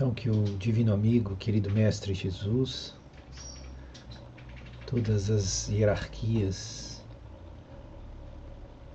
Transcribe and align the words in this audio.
Então, 0.00 0.14
que 0.14 0.30
o 0.30 0.44
Divino 0.56 0.94
Amigo, 0.94 1.36
querido 1.36 1.70
Mestre 1.70 2.14
Jesus, 2.14 2.96
todas 4.86 5.28
as 5.28 5.68
hierarquias 5.68 7.04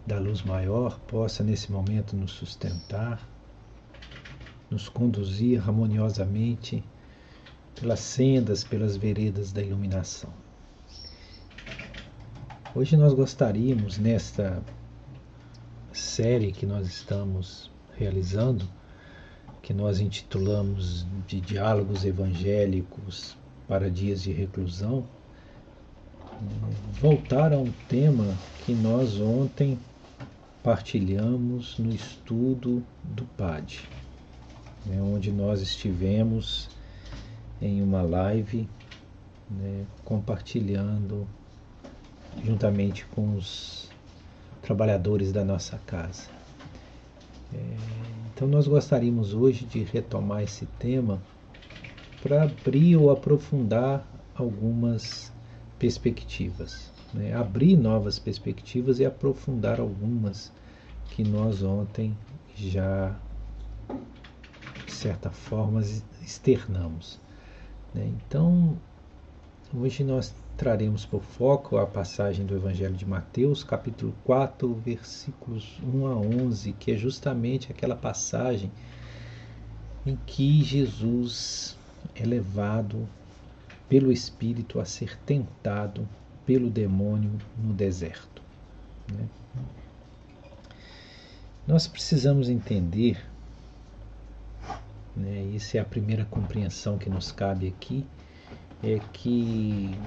da 0.08 0.18
luz 0.18 0.42
maior 0.42 1.00
possa 1.02 1.44
nesse 1.44 1.72
momento 1.72 2.16
nos 2.16 2.32
sustentar, 2.32 3.22
nos 4.68 4.90
conduzir 4.90 5.62
harmoniosamente 5.62 6.84
pelas 7.80 8.00
sendas, 8.00 8.64
pelas 8.64 8.98
veredas 8.98 9.52
da 9.52 9.62
iluminação. 9.62 10.34
Hoje 12.74 12.98
nós 12.98 13.14
gostaríamos, 13.14 14.00
nesta 14.00 14.60
série 15.94 16.52
que 16.52 16.66
nós 16.66 16.88
estamos 16.88 17.70
realizando, 17.96 18.68
que 19.66 19.74
nós 19.74 20.00
intitulamos 20.00 21.08
de 21.26 21.42
Diálogos 21.42 22.06
Evangélicos 22.06 23.36
para 23.68 23.90
Dias 23.90 24.22
de 24.22 24.32
Reclusão, 24.32 25.04
voltar 27.02 27.52
a 27.52 27.58
um 27.58 27.72
tema 27.90 28.38
que 28.64 28.74
nós 28.76 29.20
ontem 29.20 29.80
partilhamos 30.62 31.80
no 31.80 31.92
estudo 31.92 32.86
do 33.04 33.24
PAD, 33.36 33.90
né, 34.86 35.02
onde 35.02 35.32
nós 35.32 35.62
estivemos 35.62 36.70
em 37.60 37.82
uma 37.82 38.04
live 38.04 38.70
né, 39.50 39.84
compartilhando 40.04 41.28
juntamente 42.44 43.04
com 43.08 43.36
os 43.36 43.90
trabalhadores 44.62 45.32
da 45.32 45.44
nossa 45.44 45.80
casa. 45.88 46.35
É, 47.56 47.78
então, 48.34 48.48
nós 48.48 48.68
gostaríamos 48.68 49.34
hoje 49.34 49.66
de 49.66 49.84
retomar 49.84 50.44
esse 50.44 50.66
tema 50.66 51.22
para 52.22 52.44
abrir 52.44 52.98
ou 52.98 53.10
aprofundar 53.10 54.06
algumas 54.36 55.32
perspectivas, 55.80 56.92
né? 57.14 57.34
abrir 57.34 57.78
novas 57.78 58.20
perspectivas 58.20 59.00
e 59.00 59.06
aprofundar 59.06 59.80
algumas 59.80 60.52
que 61.12 61.24
nós 61.24 61.64
ontem 61.64 62.14
já, 62.56 63.16
de 64.86 64.92
certa 64.92 65.30
forma, 65.30 65.82
externamos. 66.22 67.20
Né? 67.94 68.12
Então, 68.28 68.76
hoje 69.74 70.04
nós 70.04 70.34
traremos 70.58 71.06
por 71.06 71.22
foco 71.22 71.78
a 71.78 71.86
passagem 71.86 72.46
do 72.46 72.56
Evangelho 72.56 72.96
de 72.96 73.06
Mateus, 73.06 73.64
capítulo 73.64 74.16
4, 74.24 74.74
versículos 74.74 75.78
1 75.84 76.08
a 76.08 76.16
11, 76.16 76.74
que 76.74 76.92
é 76.92 76.98
justamente 76.98 77.72
aquela 77.72 77.96
passagem 77.96 78.72
em 80.06 80.18
que 80.26 80.64
Jesus 80.64 81.78
é 82.16 82.24
levado 82.24 83.08
pelo 83.90 84.12
Espírito 84.12 84.80
a 84.80 84.86
ser 84.86 85.18
tentado 85.26 86.08
pelo 86.46 86.70
demônio 86.70 87.32
no 87.58 87.74
deserto. 87.74 88.42
Né? 89.12 89.28
Nós 91.68 91.88
precisamos 91.88 92.48
entender, 92.48 93.20
né, 95.16 95.42
isso 95.54 95.76
é 95.76 95.80
a 95.80 95.86
primeira 95.86 96.24
compreensão 96.26 96.98
que 96.98 97.10
nos 97.10 97.32
cabe 97.32 97.68
aqui, 97.68 98.06
é 98.84 99.00
que 99.12 99.98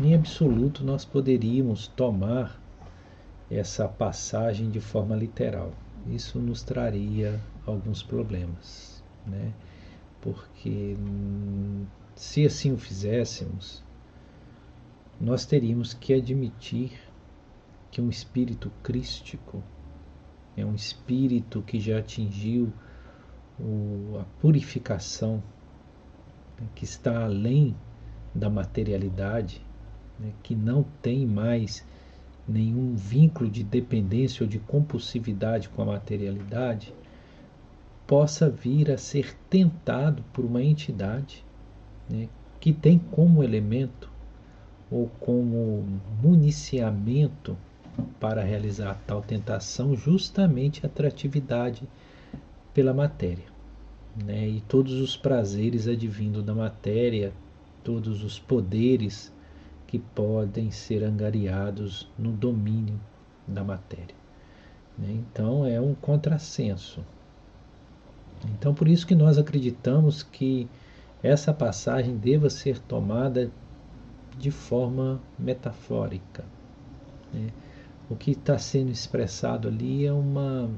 em 0.00 0.14
absoluto 0.14 0.84
nós 0.84 1.04
poderíamos 1.04 1.88
tomar 1.88 2.60
essa 3.50 3.88
passagem 3.88 4.70
de 4.70 4.80
forma 4.80 5.14
literal. 5.14 5.72
Isso 6.06 6.38
nos 6.38 6.62
traria 6.62 7.40
alguns 7.66 8.02
problemas, 8.02 9.04
né? 9.26 9.52
Porque 10.20 10.96
hum, 10.98 11.84
se 12.14 12.46
assim 12.46 12.72
o 12.72 12.78
fizéssemos, 12.78 13.82
nós 15.20 15.44
teríamos 15.44 15.94
que 15.94 16.14
admitir 16.14 16.92
que 17.90 18.00
um 18.00 18.08
espírito 18.08 18.72
crístico 18.82 19.62
é 20.56 20.64
um 20.64 20.74
espírito 20.74 21.62
que 21.62 21.78
já 21.78 21.98
atingiu 21.98 22.72
o, 23.58 24.18
a 24.18 24.24
purificação, 24.40 25.42
né, 26.58 26.66
que 26.74 26.84
está 26.84 27.24
além 27.24 27.76
da 28.34 28.48
materialidade, 28.48 29.64
né, 30.22 30.32
que 30.42 30.54
não 30.54 30.84
tem 31.02 31.26
mais 31.26 31.84
nenhum 32.46 32.94
vínculo 32.94 33.50
de 33.50 33.62
dependência 33.64 34.44
ou 34.44 34.48
de 34.48 34.58
compulsividade 34.58 35.68
com 35.68 35.82
a 35.82 35.86
materialidade, 35.86 36.94
possa 38.06 38.48
vir 38.48 38.90
a 38.90 38.98
ser 38.98 39.36
tentado 39.48 40.22
por 40.32 40.44
uma 40.44 40.62
entidade 40.62 41.44
né, 42.08 42.28
que 42.60 42.72
tem 42.72 42.98
como 42.98 43.42
elemento 43.42 44.10
ou 44.90 45.08
como 45.20 45.84
municiamento 46.22 47.56
para 48.20 48.42
realizar 48.42 49.00
tal 49.06 49.22
tentação 49.22 49.96
justamente 49.96 50.84
a 50.84 50.88
atratividade 50.88 51.88
pela 52.74 52.92
matéria. 52.92 53.44
Né, 54.24 54.46
e 54.46 54.60
todos 54.62 54.92
os 55.00 55.16
prazeres 55.16 55.88
advindo 55.88 56.42
da 56.42 56.54
matéria, 56.54 57.32
todos 57.82 58.22
os 58.22 58.38
poderes 58.38 59.32
que 59.92 59.98
podem 59.98 60.70
ser 60.70 61.04
angariados 61.04 62.10
no 62.18 62.32
domínio 62.32 62.98
da 63.46 63.62
matéria. 63.62 64.14
Né? 64.96 65.10
Então 65.10 65.66
é 65.66 65.78
um 65.78 65.94
contrassenso. 65.94 67.04
Então 68.54 68.72
por 68.72 68.88
isso 68.88 69.06
que 69.06 69.14
nós 69.14 69.36
acreditamos 69.36 70.22
que 70.22 70.66
essa 71.22 71.52
passagem 71.52 72.16
deva 72.16 72.48
ser 72.48 72.78
tomada 72.78 73.50
de 74.38 74.50
forma 74.50 75.20
metafórica. 75.38 76.42
Né? 77.30 77.50
O 78.08 78.16
que 78.16 78.30
está 78.30 78.56
sendo 78.56 78.90
expressado 78.90 79.68
ali 79.68 80.06
é 80.06 80.12
uma, 80.12 80.70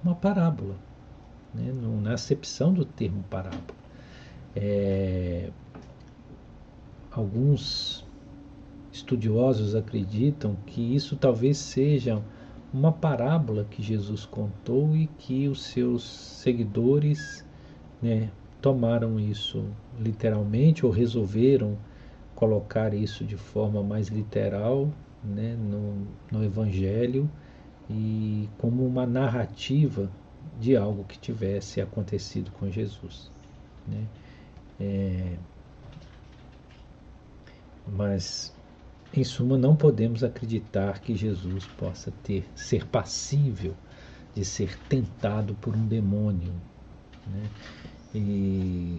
uma 0.00 0.14
parábola, 0.14 0.76
né? 1.52 1.72
na 2.00 2.14
acepção 2.14 2.72
do 2.72 2.84
termo 2.84 3.24
parábola. 3.24 3.80
É, 4.54 5.50
alguns 7.10 8.08
estudiosos 8.92 9.74
acreditam 9.74 10.56
que 10.66 10.94
isso 10.94 11.16
talvez 11.16 11.58
seja 11.58 12.22
uma 12.72 12.92
parábola 12.92 13.64
que 13.64 13.82
Jesus 13.82 14.24
contou 14.24 14.96
e 14.96 15.06
que 15.06 15.48
os 15.48 15.62
seus 15.64 16.04
seguidores 16.04 17.44
né, 18.00 18.30
tomaram 18.60 19.18
isso 19.18 19.64
literalmente 19.98 20.84
ou 20.84 20.92
resolveram 20.92 21.76
colocar 22.34 22.94
isso 22.94 23.24
de 23.24 23.36
forma 23.36 23.82
mais 23.82 24.08
literal 24.08 24.88
né, 25.22 25.56
no, 25.56 26.06
no 26.30 26.44
Evangelho 26.44 27.30
e 27.88 28.48
como 28.58 28.86
uma 28.86 29.04
narrativa 29.06 30.10
de 30.58 30.76
algo 30.76 31.04
que 31.04 31.18
tivesse 31.18 31.80
acontecido 31.80 32.50
com 32.52 32.70
Jesus. 32.70 33.30
Né? 33.86 34.06
É, 34.78 35.36
mas, 37.86 38.54
em 39.12 39.24
suma, 39.24 39.58
não 39.58 39.74
podemos 39.74 40.22
acreditar 40.22 41.00
que 41.00 41.14
Jesus 41.16 41.66
possa 41.66 42.12
ter 42.22 42.44
ser 42.54 42.86
passível 42.86 43.74
de 44.34 44.44
ser 44.44 44.78
tentado 44.88 45.54
por 45.54 45.74
um 45.74 45.86
demônio. 45.86 46.52
Né? 47.26 47.50
E 48.14 48.98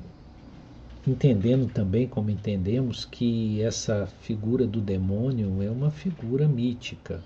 entendendo 1.07 1.71
também, 1.71 2.07
como 2.07 2.29
entendemos, 2.29 3.05
que 3.05 3.61
essa 3.61 4.05
figura 4.21 4.67
do 4.67 4.81
demônio 4.81 5.61
é 5.63 5.71
uma 5.71 5.89
figura 5.89 6.47
mítica. 6.47 7.23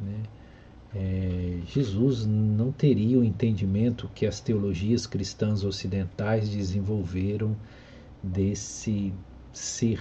Né? 0.00 0.22
É, 0.94 1.60
Jesus 1.66 2.26
não 2.26 2.72
teria 2.72 3.18
o 3.18 3.24
entendimento 3.24 4.10
que 4.14 4.26
as 4.26 4.40
teologias 4.40 5.06
cristãs 5.06 5.62
ocidentais 5.62 6.48
desenvolveram 6.48 7.56
desse 8.22 9.12
ser 9.52 10.00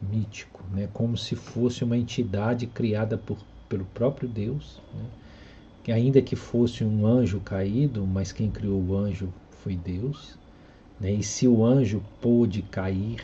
mítico, 0.00 0.62
né? 0.72 0.88
como 0.92 1.16
se 1.16 1.34
fosse 1.34 1.84
uma 1.84 1.96
entidade 1.96 2.66
criada 2.66 3.16
por, 3.16 3.38
pelo 3.68 3.84
próprio 3.86 4.28
Deus, 4.28 4.80
né? 4.94 5.04
que 5.82 5.92
ainda 5.92 6.20
que 6.20 6.36
fosse 6.36 6.84
um 6.84 7.06
anjo 7.06 7.40
caído, 7.40 8.06
mas 8.06 8.32
quem 8.32 8.50
criou 8.50 8.82
o 8.82 8.96
anjo 8.96 9.32
foi 9.50 9.76
Deus, 9.76 10.38
né? 11.00 11.12
e 11.12 11.22
se 11.22 11.46
o 11.46 11.64
anjo 11.64 12.02
pôde 12.20 12.62
cair, 12.62 13.22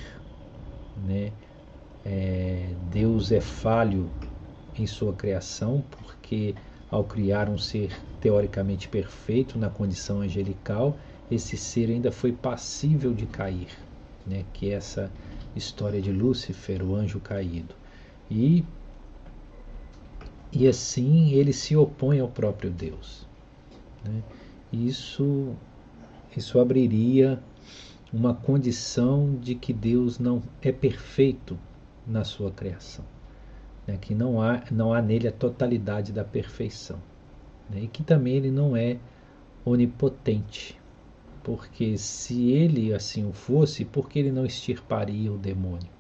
né? 1.07 1.33
É, 2.05 2.67
Deus 2.91 3.31
é 3.31 3.41
falho 3.41 4.11
em 4.77 4.87
sua 4.87 5.13
criação, 5.13 5.85
porque 5.91 6.55
ao 6.91 7.05
criar 7.05 7.49
um 7.49 7.57
ser 7.57 7.93
teoricamente 8.21 8.89
perfeito 8.89 9.59
na 9.59 9.71
condição 9.71 10.21
angelical, 10.21 10.97
esse 11.31 11.57
ser 11.57 11.91
ainda 11.91 12.11
foi 12.11 12.33
passível 12.33 13.15
de 13.15 13.27
cair, 13.27 13.69
né? 14.27 14.45
que 14.53 14.71
essa 14.71 15.11
história 15.55 16.01
de 16.01 16.13
Lúcifer, 16.13 16.83
o 16.83 16.95
anjo 16.95 17.21
caído. 17.21 17.75
E, 18.31 18.65
e 20.53 20.67
assim 20.67 21.33
ele 21.33 21.53
se 21.53 21.77
opõe 21.77 22.21
ao 22.21 22.29
próprio 22.29 22.71
Deus. 22.71 23.27
Né? 24.05 24.23
Isso, 24.73 25.55
isso 26.37 26.59
abriria 26.59 27.43
uma 28.13 28.35
condição 28.35 29.39
de 29.41 29.55
que 29.55 29.73
Deus 29.73 30.19
não 30.19 30.43
é 30.61 30.71
perfeito 30.71 31.59
na 32.07 32.25
sua 32.25 32.51
criação, 32.51 33.05
né? 33.87 33.97
que 33.99 34.15
não 34.15 34.41
há, 34.43 34.63
não 34.71 34.93
há 34.93 35.01
nele 35.01 35.29
a 35.29 35.33
totalidade 35.33 36.13
da 36.13 36.25
perfeição, 36.25 36.99
né? 37.71 37.83
e 37.83 37.89
que 37.89 38.03
também 38.03 38.35
ele 38.35 38.51
não 38.51 38.77
é 38.77 38.99
onipotente, 39.65 40.79
porque 41.43 41.99
se 41.99 42.53
ele 42.53 42.93
assim 42.93 43.29
o 43.29 43.33
fosse, 43.33 43.85
por 43.85 44.09
que 44.09 44.19
ele 44.19 44.31
não 44.31 44.47
extirparia 44.47 45.33
o 45.33 45.39
demônio 45.39 45.91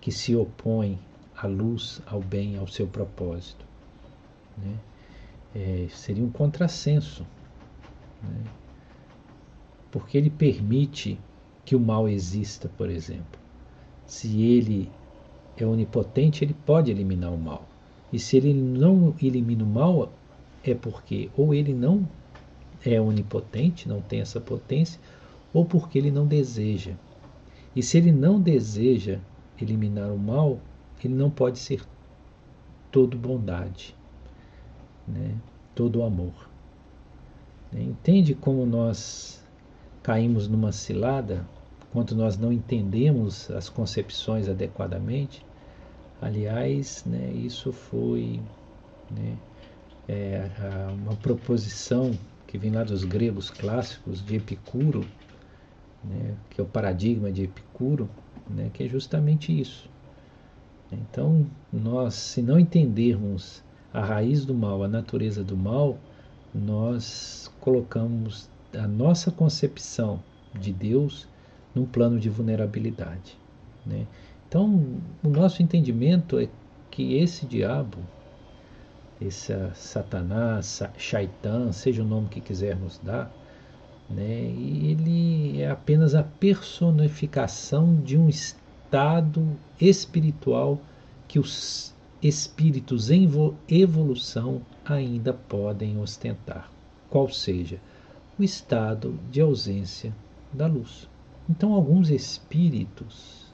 que 0.00 0.12
se 0.12 0.34
opõe 0.34 0.98
à 1.36 1.46
luz, 1.46 2.02
ao 2.06 2.20
bem, 2.20 2.58
ao 2.58 2.66
seu 2.66 2.86
propósito? 2.86 3.64
Né? 4.56 4.74
É, 5.54 5.86
seria 5.90 6.24
um 6.24 6.30
contrassenso. 6.30 7.26
Né? 8.22 8.44
Porque 9.90 10.16
ele 10.16 10.30
permite 10.30 11.18
que 11.64 11.74
o 11.74 11.80
mal 11.80 12.08
exista, 12.08 12.70
por 12.76 12.88
exemplo. 12.88 13.40
Se 14.06 14.42
ele 14.42 14.90
é 15.56 15.64
onipotente, 15.64 16.44
ele 16.44 16.54
pode 16.66 16.90
eliminar 16.90 17.32
o 17.32 17.38
mal. 17.38 17.66
E 18.12 18.18
se 18.18 18.36
ele 18.36 18.52
não 18.54 19.14
elimina 19.20 19.64
o 19.64 19.66
mal, 19.66 20.12
é 20.64 20.74
porque 20.74 21.30
ou 21.36 21.54
ele 21.54 21.72
não 21.72 22.08
é 22.84 23.00
onipotente, 23.00 23.88
não 23.88 24.00
tem 24.00 24.20
essa 24.20 24.40
potência, 24.40 25.00
ou 25.52 25.64
porque 25.64 25.98
ele 25.98 26.10
não 26.10 26.26
deseja. 26.26 26.92
E 27.74 27.82
se 27.82 27.98
ele 27.98 28.12
não 28.12 28.40
deseja 28.40 29.18
eliminar 29.60 30.10
o 30.10 30.18
mal, 30.18 30.58
ele 31.02 31.14
não 31.14 31.30
pode 31.30 31.58
ser 31.58 31.82
todo 32.90 33.16
bondade, 33.16 33.94
né? 35.06 35.34
todo 35.74 36.02
amor. 36.02 36.48
Entende 37.72 38.34
como 38.34 38.66
nós 38.66 39.44
caímos 40.02 40.48
numa 40.48 40.72
cilada 40.72 41.46
quando 41.92 42.16
nós 42.16 42.36
não 42.36 42.52
entendemos 42.52 43.50
as 43.50 43.68
concepções 43.68 44.48
adequadamente? 44.48 45.44
Aliás, 46.20 47.04
né, 47.06 47.32
isso 47.32 47.72
foi 47.72 48.40
né, 49.10 49.36
é, 50.08 50.48
uma 50.92 51.14
proposição 51.16 52.12
que 52.50 52.58
vem 52.58 52.72
lá 52.72 52.82
dos 52.82 53.04
gregos 53.04 53.48
clássicos 53.48 54.26
de 54.26 54.34
Epicuro, 54.34 55.06
né, 56.02 56.34
que 56.50 56.60
é 56.60 56.64
o 56.64 56.66
paradigma 56.66 57.30
de 57.30 57.44
Epicuro, 57.44 58.10
né, 58.48 58.68
que 58.74 58.82
é 58.82 58.88
justamente 58.88 59.58
isso. 59.58 59.88
Então, 60.90 61.46
nós, 61.72 62.14
se 62.14 62.42
não 62.42 62.58
entendermos 62.58 63.62
a 63.94 64.04
raiz 64.04 64.44
do 64.44 64.52
mal, 64.52 64.82
a 64.82 64.88
natureza 64.88 65.44
do 65.44 65.56
mal, 65.56 65.96
nós 66.52 67.48
colocamos 67.60 68.50
a 68.76 68.88
nossa 68.88 69.30
concepção 69.30 70.20
de 70.52 70.72
Deus 70.72 71.28
num 71.72 71.86
plano 71.86 72.18
de 72.18 72.28
vulnerabilidade. 72.28 73.38
Né? 73.86 74.08
Então, 74.48 74.96
o 75.22 75.28
nosso 75.28 75.62
entendimento 75.62 76.36
é 76.36 76.48
que 76.90 77.14
esse 77.14 77.46
diabo, 77.46 77.98
esse 79.20 79.52
Satanás, 79.74 80.82
Shaitan, 80.96 81.72
seja 81.72 82.02
o 82.02 82.06
nome 82.06 82.28
que 82.28 82.40
quisermos 82.40 82.98
dar, 83.02 83.30
né, 84.08 84.24
ele 84.24 85.60
é 85.60 85.70
apenas 85.70 86.14
a 86.14 86.22
personificação 86.22 88.00
de 88.00 88.16
um 88.16 88.28
estado 88.28 89.46
espiritual 89.80 90.80
que 91.28 91.38
os 91.38 91.94
espíritos 92.22 93.10
em 93.10 93.28
evolução 93.68 94.62
ainda 94.84 95.32
podem 95.34 95.98
ostentar, 95.98 96.70
qual 97.08 97.28
seja 97.28 97.78
o 98.38 98.42
estado 98.42 99.18
de 99.30 99.40
ausência 99.40 100.14
da 100.52 100.66
luz. 100.66 101.08
Então, 101.48 101.74
alguns 101.74 102.10
espíritos 102.10 103.52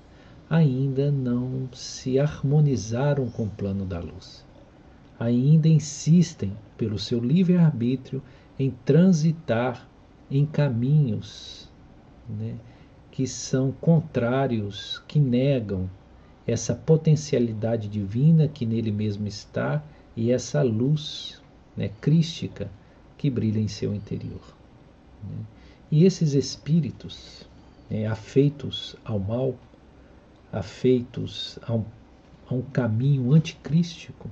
ainda 0.49 1.11
não 1.11 1.69
se 1.73 2.19
harmonizaram 2.21 3.29
com 3.29 3.45
o 3.45 3.51
plano 3.51 3.85
da 3.85 3.99
luz 3.99 4.47
ainda 5.19 5.69
insistem, 5.69 6.53
pelo 6.77 6.99
seu 6.99 7.19
livre-arbítrio, 7.19 8.23
em 8.59 8.71
transitar 8.85 9.89
em 10.31 10.45
caminhos 10.45 11.69
né, 12.29 12.57
que 13.11 13.27
são 13.27 13.73
contrários, 13.73 15.03
que 15.07 15.19
negam 15.19 15.89
essa 16.47 16.75
potencialidade 16.75 17.89
divina 17.89 18.47
que 18.47 18.67
nele 18.67 18.93
mesmo 18.93 19.27
está 19.27 19.83
e 20.17 20.31
essa 20.31 20.63
luz 20.63 21.43
né, 21.77 21.91
crística 22.01 22.71
que 23.17 23.31
brilha 23.31 23.59
em 23.59 23.69
seu 23.69 23.95
interior. 23.95 24.55
Né. 25.23 25.37
E 25.91 26.05
esses 26.05 26.35
espíritos, 26.35 27.49
né, 27.89 28.07
afeitos 28.07 28.97
ao 29.05 29.19
mal, 29.19 29.55
afeitos 30.53 31.59
a 31.63 31.75
um, 31.75 31.85
a 32.49 32.55
um 32.55 32.63
caminho 32.63 33.33
anticrístico, 33.33 34.29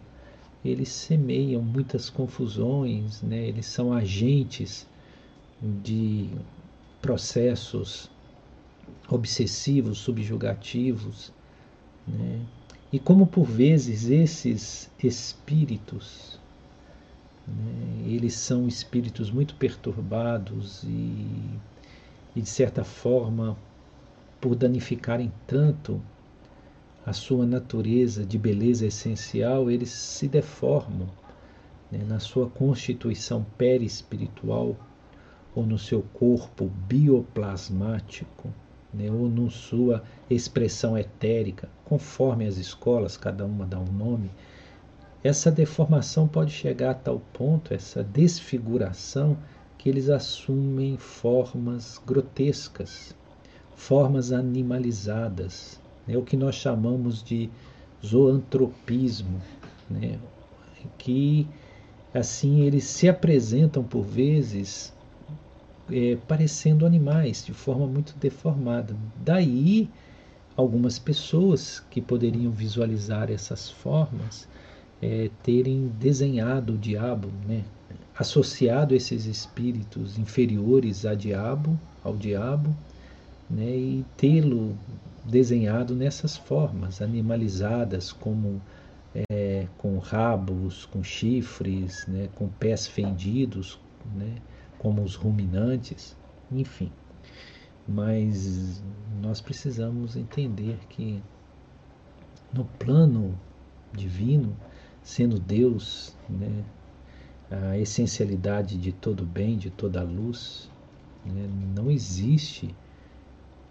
eles 0.65 0.89
semeiam 0.89 1.61
muitas 1.61 2.09
confusões, 2.09 3.23
né? 3.23 3.47
eles 3.47 3.67
são 3.67 3.93
agentes 3.93 4.87
de 5.63 6.31
processos 7.03 8.11
obsessivos, 9.09 9.99
subjugativos. 9.99 11.33
Né? 12.07 12.41
E 12.93 12.99
como 12.99 13.27
por 13.27 13.45
vezes 13.45 14.09
esses 14.09 14.91
espíritos, 15.03 16.39
né, 17.47 18.05
eles 18.07 18.35
são 18.35 18.67
espíritos 18.67 19.31
muito 19.31 19.55
perturbados 19.57 20.83
e, 20.85 21.27
e, 22.37 22.41
de 22.41 22.49
certa 22.49 22.85
forma, 22.85 23.57
por 24.41 24.55
danificarem 24.55 25.33
tanto 25.47 26.01
a 27.07 27.13
sua 27.13 27.45
natureza 27.45 28.25
de 28.25 28.39
beleza 28.39 28.87
essencial, 28.87 29.71
eles 29.71 29.91
se 29.91 30.27
deformam 30.27 31.09
né, 31.93 32.03
na 32.07 32.19
sua 32.19 32.49
constituição 32.49 33.45
perispiritual 33.59 34.75
ou 35.55 35.67
no 35.67 35.79
seu 35.79 36.03
corpo 36.15 36.71
bioplasmático, 36.89 38.49
né, 38.93 39.11
ou 39.11 39.29
na 39.29 39.51
sua 39.51 40.03
expressão 40.31 40.97
etérica, 40.97 41.69
conforme 41.85 42.47
as 42.47 42.57
escolas, 42.57 43.17
cada 43.17 43.45
uma 43.45 43.67
dá 43.67 43.79
um 43.79 43.93
nome. 43.93 44.31
Essa 45.23 45.51
deformação 45.51 46.27
pode 46.27 46.53
chegar 46.53 46.91
a 46.91 46.95
tal 46.95 47.21
ponto, 47.33 47.75
essa 47.75 48.03
desfiguração, 48.03 49.37
que 49.77 49.89
eles 49.89 50.09
assumem 50.09 50.97
formas 50.97 52.01
grotescas, 52.07 53.15
formas 53.75 54.33
animalizadas, 54.33 55.81
né, 56.07 56.17
o 56.17 56.23
que 56.23 56.37
nós 56.37 56.55
chamamos 56.55 57.23
de 57.23 57.51
zoantropismo, 58.05 59.41
né, 59.89 60.19
que 60.99 61.47
assim 62.13 62.61
eles 62.61 62.85
se 62.85 63.09
apresentam 63.09 63.83
por 63.83 64.03
vezes 64.03 64.93
é, 65.91 66.17
parecendo 66.29 66.87
animais 66.87 67.45
de 67.45 67.53
forma 67.53 67.87
muito 67.87 68.15
deformada. 68.19 68.97
Daí 69.25 69.89
algumas 70.57 70.99
pessoas 70.99 71.81
que 71.91 72.01
poderiam 72.01 72.53
visualizar 72.53 73.31
essas 73.31 73.69
formas 73.69 74.49
é, 75.03 75.31
terem 75.43 75.89
desenhado 75.99 76.75
o 76.75 76.79
diabo, 76.79 77.29
né, 77.47 77.65
associado 78.17 78.95
esses 78.95 79.27
espíritos 79.27 80.19
inferiores 80.19 81.05
a 81.05 81.15
diabo, 81.15 81.79
ao 82.03 82.17
diabo, 82.17 82.75
né, 83.51 83.77
e 83.77 84.05
tê-lo 84.17 84.77
desenhado 85.25 85.95
nessas 85.95 86.37
formas 86.37 87.01
animalizadas, 87.01 88.13
como 88.13 88.61
é, 89.31 89.67
com 89.79 89.99
rabos, 89.99 90.87
com 90.87 91.03
chifres, 91.03 92.07
né, 92.07 92.29
com 92.35 92.49
pés 92.49 92.87
fendidos, 92.87 93.79
né, 94.15 94.37
como 94.79 95.03
os 95.03 95.15
ruminantes, 95.15 96.17
enfim. 96.51 96.91
Mas 97.87 98.83
nós 99.23 99.41
precisamos 99.41 100.17
entender 100.17 100.79
que 100.89 101.23
no 102.53 102.65
plano 102.65 103.39
divino, 103.93 104.57
sendo 105.03 105.39
Deus, 105.39 106.17
né, 106.29 106.65
a 107.51 107.79
essencialidade 107.79 108.77
de 108.77 108.93
todo 108.93 109.25
bem, 109.25 109.57
de 109.57 109.71
toda 109.71 110.03
luz, 110.03 110.71
né, 111.25 111.49
não 111.75 111.91
existe 111.91 112.75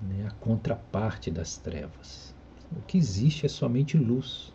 né, 0.08 0.28
a 0.28 0.32
contraparte 0.32 1.32
das 1.32 1.58
trevas. 1.58 2.34
O 2.72 2.82
que 2.82 2.98
existe 2.98 3.46
é 3.46 3.50
somente 3.50 3.98
luz. 3.98 4.54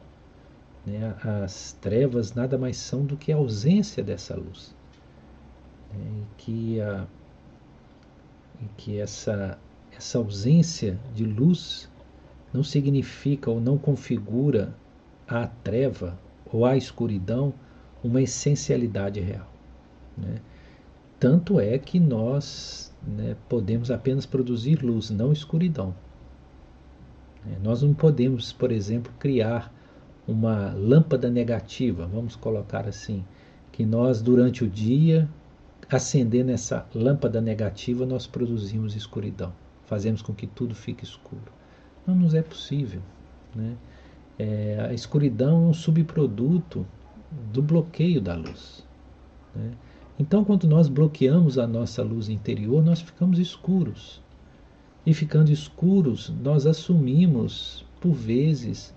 Né? 0.85 1.15
As 1.45 1.73
trevas 1.81 2.35
nada 2.35 2.59
mais 2.59 2.77
são 2.77 3.05
do 3.05 3.17
que 3.17 3.33
a 3.33 3.37
ausência 3.37 4.03
dessa 4.03 4.35
luz. 4.35 4.75
Né? 5.93 6.05
E 6.23 6.27
que, 6.37 6.81
a, 6.81 7.07
e 8.61 8.65
que 8.77 8.99
essa, 8.99 9.59
essa 9.93 10.19
ausência 10.19 10.99
de 11.15 11.25
luz 11.25 11.89
não 12.53 12.63
significa 12.63 13.51
ou 13.51 13.61
não 13.61 13.77
configura 13.77 14.75
a 15.27 15.47
treva 15.47 16.19
ou 16.51 16.65
a 16.65 16.77
escuridão 16.77 17.53
uma 18.03 18.23
essencialidade 18.23 19.21
real. 19.21 19.53
Né? 20.17 20.41
Tanto 21.19 21.61
é 21.61 21.79
que 21.79 21.99
nós 21.99 22.88
né, 23.07 23.37
podemos 23.49 23.91
apenas 23.91 24.27
produzir 24.27 24.83
luz, 24.83 25.11
não 25.11 25.33
escuridão. 25.33 25.95
É, 27.47 27.59
nós 27.63 27.83
não 27.83 27.95
podemos, 27.95 28.53
por 28.53 28.73
exemplo, 28.73 29.13
criar 29.19 29.73
uma 30.27 30.73
lâmpada 30.75 31.31
negativa, 31.31 32.07
vamos 32.07 32.37
colocar 32.37 32.87
assim, 32.87 33.25
que 33.73 33.87
nós 33.87 34.21
durante 34.21 34.65
o 34.65 34.69
dia, 34.69 35.29
acendendo 35.91 36.51
essa 36.51 36.87
lâmpada 36.95 37.41
negativa, 37.41 38.05
nós 38.05 38.27
produzimos 38.27 38.95
escuridão, 38.95 39.53
fazemos 39.87 40.21
com 40.21 40.35
que 40.35 40.47
tudo 40.47 40.75
fique 40.75 41.05
escuro. 41.05 41.51
Não 42.07 42.15
nos 42.15 42.35
é 42.35 42.43
possível. 42.43 43.01
Né? 43.55 43.77
É, 44.39 44.87
a 44.91 44.93
escuridão 44.93 45.65
é 45.65 45.69
um 45.69 45.75
subproduto 45.75 46.87
do 47.53 47.63
bloqueio 47.63 48.21
da 48.21 48.35
luz. 48.35 48.87
Né? 49.55 49.73
Então, 50.19 50.45
quando 50.45 50.67
nós 50.67 50.89
bloqueamos 50.89 51.59
a 51.59 51.67
nossa 51.67 52.03
luz 52.03 52.29
interior, 52.29 52.85
nós 52.85 53.01
ficamos 53.01 53.39
escuros. 53.39 54.21
E 55.07 55.15
ficando 55.15 55.53
escuros, 55.53 56.29
nós 56.43 56.67
assumimos, 56.67 57.85
por 58.01 58.13
vezes, 58.13 58.93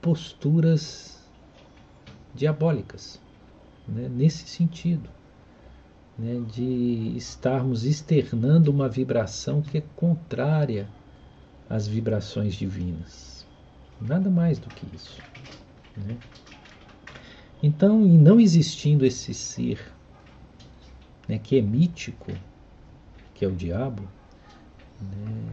posturas 0.00 1.22
diabólicas, 2.34 3.20
né? 3.86 4.08
nesse 4.08 4.46
sentido, 4.48 5.08
né? 6.18 6.42
de 6.52 7.14
estarmos 7.16 7.84
externando 7.84 8.68
uma 8.68 8.88
vibração 8.88 9.60
que 9.60 9.78
é 9.78 9.82
contrária 9.94 10.88
às 11.68 11.86
vibrações 11.86 12.54
divinas. 12.54 13.46
Nada 14.00 14.30
mais 14.30 14.58
do 14.58 14.68
que 14.68 14.86
isso. 14.94 15.20
Né? 15.96 16.16
Então, 17.62 18.04
em 18.04 18.18
não 18.18 18.38
existindo 18.38 19.04
esse 19.04 19.32
ser 19.32 19.80
né, 21.28 21.38
que 21.38 21.58
é 21.58 21.62
mítico, 21.62 22.32
que 23.34 23.44
é 23.44 23.48
o 23.48 23.52
diabo, 23.52 24.02
né, 25.00 25.52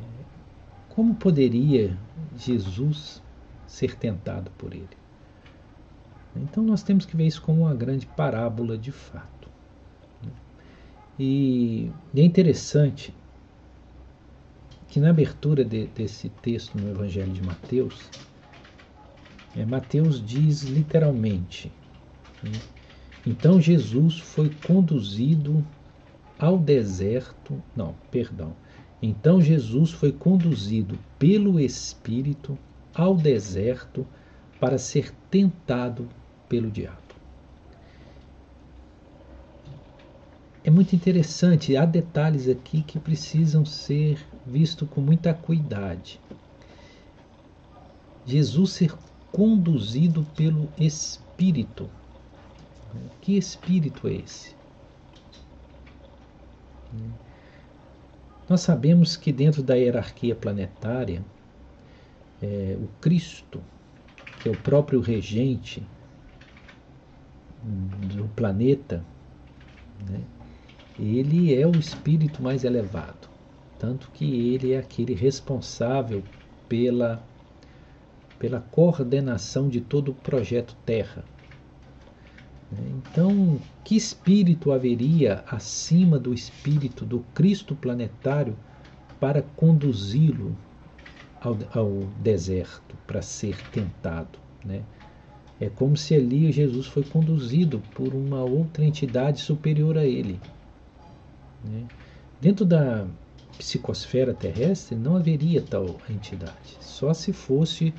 como 0.90 1.16
poderia 1.16 1.98
Jesus 2.38 3.22
ser 3.66 3.96
tentado 3.96 4.52
por 4.58 4.74
ele? 4.74 4.88
Então, 6.36 6.64
nós 6.64 6.84
temos 6.84 7.06
que 7.06 7.16
ver 7.16 7.28
isso 7.28 7.42
como 7.42 7.62
uma 7.62 7.76
grande 7.76 8.06
parábola 8.06 8.78
de 8.78 8.92
fato. 8.92 9.50
E 11.20 11.92
é 12.16 12.22
interessante 12.22 13.14
que 14.88 15.00
na 15.00 15.10
abertura 15.10 15.64
de, 15.64 15.88
desse 15.88 16.30
texto 16.30 16.78
no 16.78 16.90
Evangelho 16.90 17.32
de 17.32 17.42
Mateus, 17.42 18.10
é, 19.56 19.66
Mateus 19.66 20.24
diz 20.24 20.64
literalmente: 20.64 21.72
então 23.26 23.62
Jesus 23.62 24.20
foi 24.20 24.50
conduzido 24.66 25.66
ao 26.38 26.58
deserto, 26.58 27.62
não, 27.76 27.96
perdão. 28.12 28.54
Então 29.02 29.42
Jesus 29.42 29.92
foi 29.92 30.12
conduzido 30.12 30.98
pelo 31.18 31.60
Espírito 31.60 32.58
ao 32.94 33.16
deserto 33.16 34.06
para 34.60 34.78
ser 34.78 35.14
tentado 35.30 36.08
pelo 36.50 36.70
diabo. 36.70 36.98
É 40.66 40.70
muito 40.70 40.96
interessante, 40.96 41.76
há 41.76 41.86
detalhes 41.86 42.48
aqui 42.48 42.82
que 42.82 42.98
precisam 42.98 43.66
ser 43.66 44.18
vistos 44.46 44.88
com 44.90 45.02
muita 45.02 45.32
acuidade. 45.32 46.20
Jesus 48.26 48.72
ser 48.72 48.94
conduzido 49.32 50.26
pelo 50.36 50.70
Espírito 50.78 51.90
que 53.22 53.38
espírito 53.38 54.08
é 54.08 54.14
esse? 54.14 54.56
Nós 58.48 58.62
sabemos 58.62 59.16
que 59.16 59.32
dentro 59.32 59.64
da 59.64 59.76
hierarquia 59.76 60.36
planetária, 60.36 61.24
é, 62.42 62.78
o 62.80 62.88
Cristo, 63.00 63.62
que 64.42 64.50
é 64.50 64.52
o 64.52 64.58
próprio 64.58 65.00
regente 65.00 65.82
do 68.16 68.28
planeta, 68.36 69.04
né, 70.10 70.20
ele 71.00 71.56
é 71.56 71.66
o 71.66 71.72
espírito 71.72 72.44
mais 72.44 72.64
elevado. 72.64 73.30
Tanto 73.80 74.12
que 74.12 74.54
ele 74.54 74.74
é 74.74 74.78
aquele 74.78 75.14
responsável 75.14 76.24
pela, 76.70 77.24
pela 78.38 78.62
coordenação 78.62 79.68
de 79.70 79.82
todo 79.82 80.10
o 80.10 80.16
projeto 80.16 80.76
Terra. 80.86 81.24
Então, 82.98 83.60
que 83.84 83.96
espírito 83.96 84.72
haveria 84.72 85.44
acima 85.48 86.18
do 86.18 86.34
espírito 86.34 87.06
do 87.06 87.20
Cristo 87.34 87.76
planetário 87.76 88.56
para 89.20 89.42
conduzi-lo 89.56 90.56
ao, 91.42 91.58
ao, 91.74 91.90
deserto 92.22 92.96
para 93.06 93.22
ser 93.22 93.56
tentado? 93.70 94.40
Né? 94.64 94.82
É 95.60 95.70
como 95.70 95.96
se 95.96 96.16
ali 96.16 96.52
Jesus 96.52 96.88
foi 96.88 97.04
conduzido 97.04 97.82
por 97.94 98.14
uma 98.14 98.44
outra 98.44 98.84
entidade 98.84 99.42
superior 99.42 99.98
a 99.98 100.06
ele. 100.06 100.40
Né? 101.64 101.86
Dentro 102.42 102.66
da 102.66 103.06
psicosfera 103.58 104.34
terrestre 104.34 104.96
não 104.96 105.16
haveria 105.16 105.62
tal 105.62 105.98
entidade, 106.10 106.78
só 106.82 107.14
se 107.14 107.32
fosse 107.32 107.94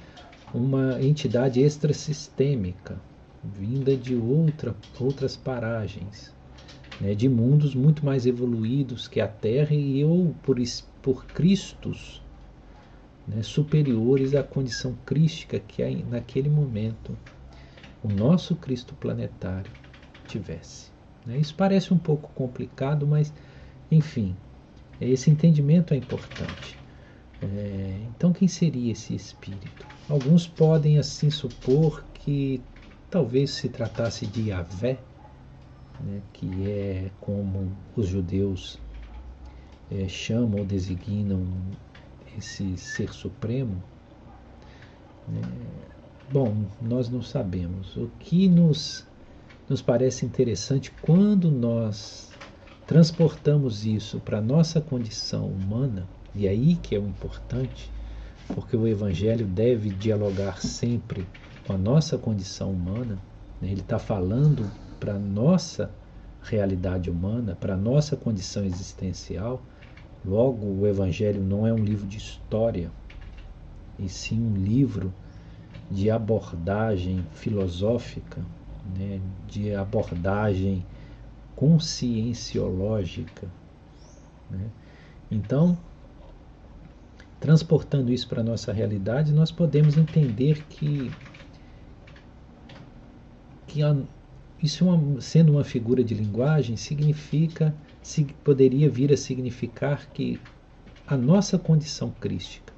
uma 0.52 1.00
entidade 1.02 1.60
extrasistêmica, 1.60 3.00
vinda 3.44 3.96
de 3.96 4.14
outra, 4.14 4.74
outras 4.98 5.36
paragens, 5.36 6.32
né, 7.00 7.14
de 7.14 7.28
mundos 7.28 7.74
muito 7.74 8.04
mais 8.04 8.26
evoluídos 8.26 9.08
que 9.08 9.20
a 9.20 9.28
Terra 9.28 9.74
e 9.74 10.04
ou 10.04 10.34
por, 10.42 10.56
por 11.02 11.26
Cristos 11.26 12.22
né, 13.26 13.42
superiores 13.42 14.34
à 14.34 14.42
condição 14.42 14.96
crística 15.04 15.58
que 15.58 15.82
naquele 16.08 16.48
momento 16.48 17.16
o 18.02 18.08
nosso 18.08 18.54
Cristo 18.56 18.94
planetário 18.94 19.70
tivesse. 20.26 20.90
Né. 21.26 21.38
Isso 21.38 21.54
parece 21.54 21.92
um 21.92 21.98
pouco 21.98 22.30
complicado, 22.34 23.06
mas 23.06 23.32
enfim, 23.90 24.36
esse 25.00 25.30
entendimento 25.30 25.94
é 25.94 25.96
importante. 25.96 26.78
É, 27.42 27.98
então, 28.08 28.32
quem 28.32 28.48
seria 28.48 28.92
esse 28.92 29.14
espírito? 29.14 29.86
Alguns 30.08 30.46
podem 30.46 30.98
assim 30.98 31.30
supor 31.30 32.04
que 32.14 32.60
Talvez 33.14 33.52
se 33.52 33.68
tratasse 33.68 34.26
de 34.26 34.48
Yahvé, 34.48 34.98
né, 36.00 36.20
que 36.32 36.68
é 36.68 37.12
como 37.20 37.70
os 37.94 38.08
judeus 38.08 38.76
é, 39.88 40.08
chamam 40.08 40.58
ou 40.58 40.66
designam 40.66 41.46
esse 42.36 42.76
ser 42.76 43.12
supremo. 43.12 43.80
Né. 45.28 45.40
Bom, 46.32 46.66
nós 46.82 47.08
não 47.08 47.22
sabemos. 47.22 47.96
O 47.96 48.10
que 48.18 48.48
nos, 48.48 49.06
nos 49.68 49.80
parece 49.80 50.26
interessante 50.26 50.90
quando 51.00 51.52
nós 51.52 52.32
transportamos 52.84 53.86
isso 53.86 54.18
para 54.18 54.38
a 54.38 54.42
nossa 54.42 54.80
condição 54.80 55.46
humana, 55.46 56.08
e 56.34 56.48
aí 56.48 56.74
que 56.74 56.96
é 56.96 56.98
o 56.98 57.06
importante, 57.06 57.92
porque 58.52 58.76
o 58.76 58.88
Evangelho 58.88 59.46
deve 59.46 59.90
dialogar 59.90 60.60
sempre 60.60 61.24
com 61.66 61.72
a 61.72 61.78
nossa 61.78 62.18
condição 62.18 62.70
humana, 62.70 63.18
né? 63.60 63.70
ele 63.70 63.80
está 63.80 63.98
falando 63.98 64.70
para 65.00 65.14
a 65.14 65.18
nossa 65.18 65.90
realidade 66.42 67.10
humana, 67.10 67.56
para 67.58 67.74
a 67.74 67.76
nossa 67.76 68.16
condição 68.16 68.64
existencial. 68.64 69.62
Logo, 70.24 70.66
o 70.66 70.86
Evangelho 70.86 71.42
não 71.42 71.66
é 71.66 71.72
um 71.72 71.82
livro 71.82 72.06
de 72.06 72.18
história, 72.18 72.90
e 73.98 74.08
sim 74.08 74.40
um 74.40 74.54
livro 74.54 75.12
de 75.90 76.10
abordagem 76.10 77.24
filosófica, 77.32 78.42
né? 78.98 79.20
de 79.46 79.74
abordagem 79.74 80.84
conscienciológica. 81.54 83.48
Né? 84.50 84.66
Então, 85.30 85.78
transportando 87.40 88.12
isso 88.12 88.28
para 88.28 88.40
a 88.40 88.44
nossa 88.44 88.72
realidade, 88.72 89.32
nós 89.32 89.50
podemos 89.50 89.96
entender 89.96 90.64
que 90.68 91.10
que 93.74 93.80
isso 94.64 94.86
uma, 94.86 95.20
sendo 95.20 95.52
uma 95.52 95.64
figura 95.64 96.04
de 96.04 96.14
linguagem 96.14 96.76
significa 96.76 97.74
poderia 98.44 98.88
vir 98.88 99.12
a 99.12 99.16
significar 99.16 100.06
que 100.12 100.40
a 101.06 101.16
nossa 101.16 101.58
condição 101.58 102.12
crística, 102.20 102.72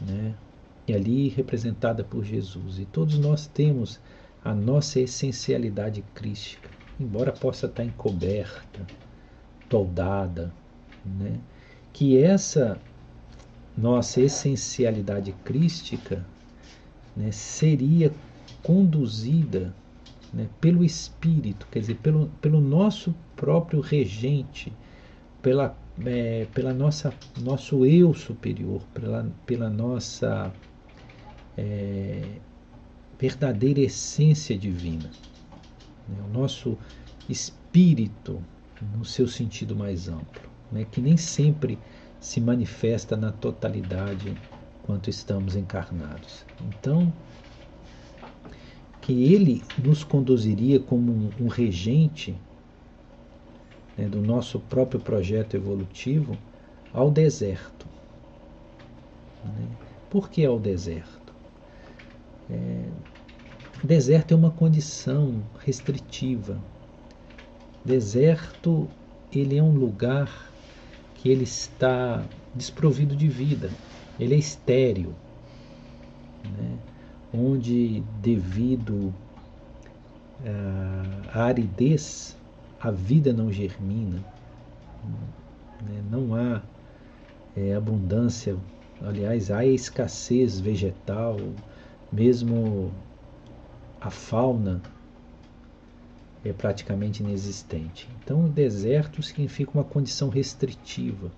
né, 0.00 0.34
é 0.86 0.94
ali 0.94 1.28
representada 1.28 2.04
por 2.04 2.24
Jesus. 2.24 2.78
E 2.78 2.84
todos 2.84 3.18
nós 3.18 3.46
temos 3.46 4.00
a 4.44 4.54
nossa 4.54 5.00
essencialidade 5.00 6.04
crística, 6.14 6.68
embora 7.00 7.32
possa 7.32 7.66
estar 7.66 7.84
encoberta, 7.84 8.86
toldada, 9.68 10.52
né, 11.04 11.38
que 11.92 12.20
essa 12.22 12.78
nossa 13.76 14.20
essencialidade 14.20 15.32
crística 15.44 16.24
né, 17.16 17.30
seria 17.32 18.12
conduzida 18.62 19.74
né, 20.32 20.48
pelo 20.60 20.84
Espírito, 20.84 21.66
quer 21.70 21.80
dizer, 21.80 21.96
pelo, 21.96 22.28
pelo 22.40 22.60
nosso 22.60 23.14
próprio 23.34 23.80
regente, 23.80 24.72
pela, 25.40 25.76
é, 26.04 26.46
pela 26.52 26.74
nossa 26.74 27.12
nosso 27.40 27.86
eu 27.86 28.12
superior, 28.12 28.82
pela, 28.92 29.30
pela 29.46 29.70
nossa 29.70 30.52
é, 31.56 32.22
verdadeira 33.18 33.80
essência 33.80 34.56
divina, 34.56 35.10
né, 36.08 36.18
o 36.24 36.32
nosso 36.32 36.76
espírito 37.28 38.42
no 38.96 39.04
seu 39.04 39.26
sentido 39.26 39.74
mais 39.74 40.08
amplo, 40.08 40.48
né, 40.70 40.86
que 40.90 41.00
nem 41.00 41.16
sempre 41.16 41.78
se 42.20 42.40
manifesta 42.40 43.16
na 43.16 43.32
totalidade 43.32 44.36
quanto 44.82 45.10
estamos 45.10 45.54
encarnados. 45.54 46.44
Então, 46.68 47.12
que 49.08 49.32
ele 49.32 49.62
nos 49.82 50.04
conduziria 50.04 50.78
como 50.78 51.32
um, 51.40 51.48
regente 51.48 52.36
né, 53.96 54.06
do 54.06 54.20
nosso 54.20 54.60
próprio 54.60 55.00
projeto 55.00 55.54
evolutivo 55.54 56.36
ao 56.92 57.10
deserto. 57.10 57.86
Né? 59.42 59.66
Por 60.10 60.28
que 60.28 60.44
ao 60.44 60.58
deserto? 60.58 61.32
É, 62.50 62.84
deserto 63.82 64.32
é 64.32 64.36
uma 64.36 64.50
condição 64.50 65.42
restritiva. 65.64 66.58
Deserto 67.82 68.86
ele 69.32 69.56
é 69.56 69.62
um 69.62 69.72
lugar 69.72 70.52
que 71.14 71.30
ele 71.30 71.44
está 71.44 72.22
desprovido 72.54 73.16
de 73.16 73.26
vida, 73.26 73.70
ele 74.20 74.34
é 74.34 74.38
estéril? 74.38 75.14
Onde 77.32 78.02
devido 78.22 79.14
à 81.32 81.44
aridez 81.44 82.36
a 82.80 82.90
vida 82.90 83.32
não 83.32 83.52
germina, 83.52 84.24
né? 85.82 86.02
não 86.10 86.34
há 86.34 86.62
é, 87.56 87.74
abundância, 87.74 88.56
aliás, 89.02 89.50
há 89.50 89.64
escassez 89.66 90.60
vegetal, 90.60 91.38
mesmo 92.12 92.92
a 94.00 94.10
fauna 94.10 94.80
é 96.44 96.52
praticamente 96.52 97.22
inexistente. 97.22 98.08
Então, 98.22 98.44
o 98.44 98.48
deserto 98.48 99.22
significa 99.22 99.72
uma 99.74 99.84
condição 99.84 100.28
restritiva, 100.28 101.32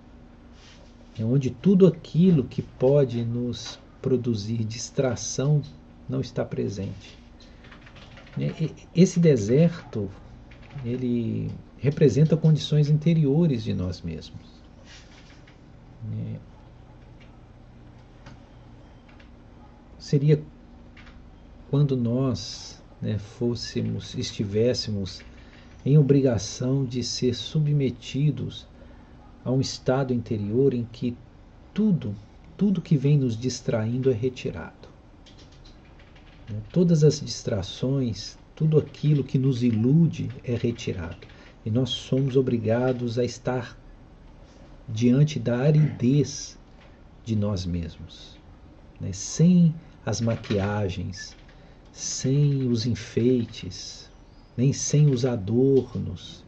é 1.19 1.23
onde 1.23 1.49
tudo 1.49 1.87
aquilo 1.87 2.43
que 2.43 2.61
pode 2.61 3.23
nos 3.25 3.79
produzir 4.01 4.63
distração 4.63 5.61
não 6.11 6.19
está 6.19 6.43
presente. 6.43 7.17
Esse 8.93 9.19
deserto, 9.19 10.09
ele 10.83 11.49
representa 11.77 12.35
condições 12.35 12.89
interiores 12.89 13.63
de 13.63 13.73
nós 13.73 14.01
mesmos. 14.01 14.61
Seria 19.97 20.43
quando 21.69 21.95
nós 21.95 22.83
né, 23.01 23.17
fôssemos, 23.17 24.13
estivéssemos 24.15 25.21
em 25.85 25.97
obrigação 25.97 26.83
de 26.83 27.01
ser 27.03 27.33
submetidos 27.33 28.67
a 29.43 29.51
um 29.51 29.61
estado 29.61 30.13
interior 30.13 30.73
em 30.73 30.83
que 30.83 31.15
tudo, 31.73 32.13
tudo 32.57 32.81
que 32.81 32.97
vem 32.97 33.17
nos 33.17 33.37
distraindo 33.37 34.11
é 34.11 34.13
retirado. 34.13 34.80
Né, 36.51 36.61
todas 36.69 37.03
as 37.03 37.21
distrações, 37.21 38.37
tudo 38.53 38.77
aquilo 38.77 39.23
que 39.23 39.37
nos 39.39 39.63
ilude 39.63 40.29
é 40.43 40.53
retirado. 40.53 41.25
E 41.65 41.71
nós 41.71 41.91
somos 41.91 42.35
obrigados 42.35 43.17
a 43.17 43.23
estar 43.23 43.77
diante 44.89 45.39
da 45.39 45.57
aridez 45.59 46.59
de 47.23 47.35
nós 47.35 47.65
mesmos, 47.65 48.37
né? 48.99 49.13
sem 49.13 49.73
as 50.05 50.19
maquiagens, 50.19 51.37
sem 51.91 52.67
os 52.67 52.85
enfeites, 52.85 54.09
nem 54.57 54.73
sem 54.73 55.07
os 55.07 55.23
adornos, 55.23 56.43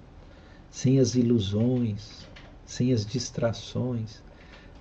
sem 0.70 1.00
as 1.00 1.16
ilusões, 1.16 2.28
sem 2.66 2.92
as 2.92 3.06
distrações. 3.06 4.22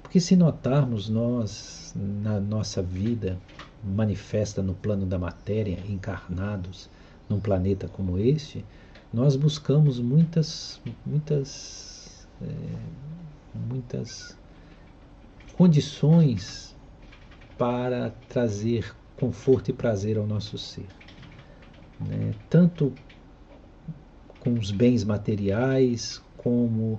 Porque 0.03 0.19
se 0.19 0.35
notarmos 0.35 1.09
nós 1.09 1.95
na 1.95 2.41
nossa 2.41 2.83
vida 2.83 3.39
manifesta 3.83 4.63
no 4.63 4.75
plano 4.75 5.07
da 5.07 5.19
matéria, 5.19 5.79
encarnados 5.89 6.89
num 7.29 7.41
planeta 7.41 7.89
como 7.89 8.19
este, 8.19 8.65
nós 9.13 9.37
buscamos 9.37 9.99
muitas, 9.99 10.81
muitas, 11.05 12.27
é, 12.41 12.47
muitas 13.69 14.37
condições 15.57 16.75
para 17.59 18.11
trazer 18.29 18.95
conforto 19.17 19.71
e 19.71 19.73
prazer 19.73 20.17
ao 20.17 20.27
nosso 20.27 20.57
ser. 20.57 20.87
Né? 22.01 22.35
Tanto 22.49 22.93
com 24.41 24.55
os 24.55 24.71
bens 24.71 25.05
materiais, 25.05 26.21
como 26.37 26.99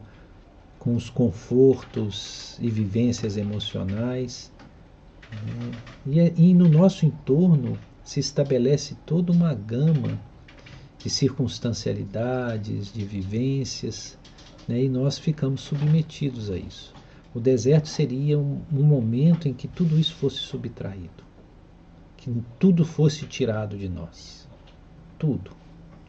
com 0.79 0.95
os 0.95 1.09
confortos 1.09 2.57
e 2.61 2.69
vivências 2.69 3.37
emocionais. 3.37 4.51
E, 6.05 6.19
é, 6.19 6.33
e 6.35 6.53
no 6.53 6.67
nosso 6.67 7.05
entorno 7.05 7.77
se 8.03 8.19
estabelece 8.19 8.95
toda 9.05 9.31
uma 9.31 9.53
gama 9.53 10.19
de 10.97 11.09
circunstancialidades, 11.09 12.91
de 12.93 13.03
vivências, 13.05 14.17
né? 14.67 14.83
e 14.83 14.89
nós 14.89 15.17
ficamos 15.17 15.61
submetidos 15.61 16.49
a 16.49 16.57
isso. 16.57 16.93
O 17.33 17.39
deserto 17.39 17.87
seria 17.87 18.37
um, 18.37 18.61
um 18.71 18.83
momento 18.83 19.47
em 19.47 19.53
que 19.53 19.67
tudo 19.67 19.99
isso 19.99 20.13
fosse 20.15 20.37
subtraído 20.37 21.23
que 22.23 22.43
tudo 22.57 22.85
fosse 22.85 23.25
tirado 23.25 23.77
de 23.77 23.89
nós. 23.89 24.47
Tudo. 25.19 25.51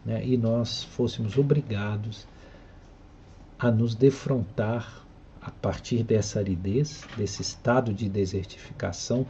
Né? 0.04 0.24
E 0.24 0.36
nós 0.36 0.84
fôssemos 0.84 1.36
obrigados 1.36 2.24
a 3.58 3.68
nos 3.68 3.96
defrontar 3.96 5.03
a 5.44 5.50
partir 5.50 6.02
dessa 6.02 6.38
aridez, 6.38 7.04
desse 7.16 7.42
estado 7.42 7.92
de 7.92 8.08
desertificação, 8.08 9.26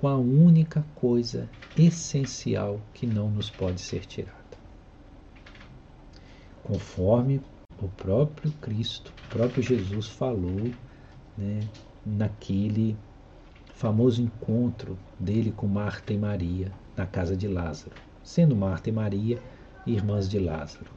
com 0.00 0.08
a 0.08 0.16
única 0.16 0.82
coisa 0.94 1.48
essencial 1.76 2.80
que 2.94 3.06
não 3.06 3.30
nos 3.30 3.50
pode 3.50 3.82
ser 3.82 4.06
tirada. 4.06 4.40
Conforme 6.64 7.42
o 7.78 7.88
próprio 7.88 8.50
Cristo, 8.52 9.12
o 9.26 9.28
próprio 9.28 9.62
Jesus 9.62 10.08
falou 10.08 10.70
né, 11.36 11.60
naquele 12.06 12.96
famoso 13.74 14.22
encontro 14.22 14.98
dele 15.18 15.52
com 15.52 15.66
Marta 15.66 16.14
e 16.14 16.18
Maria 16.18 16.72
na 16.96 17.06
casa 17.06 17.36
de 17.36 17.46
Lázaro, 17.46 17.96
sendo 18.22 18.56
Marta 18.56 18.88
e 18.88 18.92
Maria 18.92 19.38
irmãs 19.86 20.28
de 20.28 20.38
Lázaro. 20.38 20.90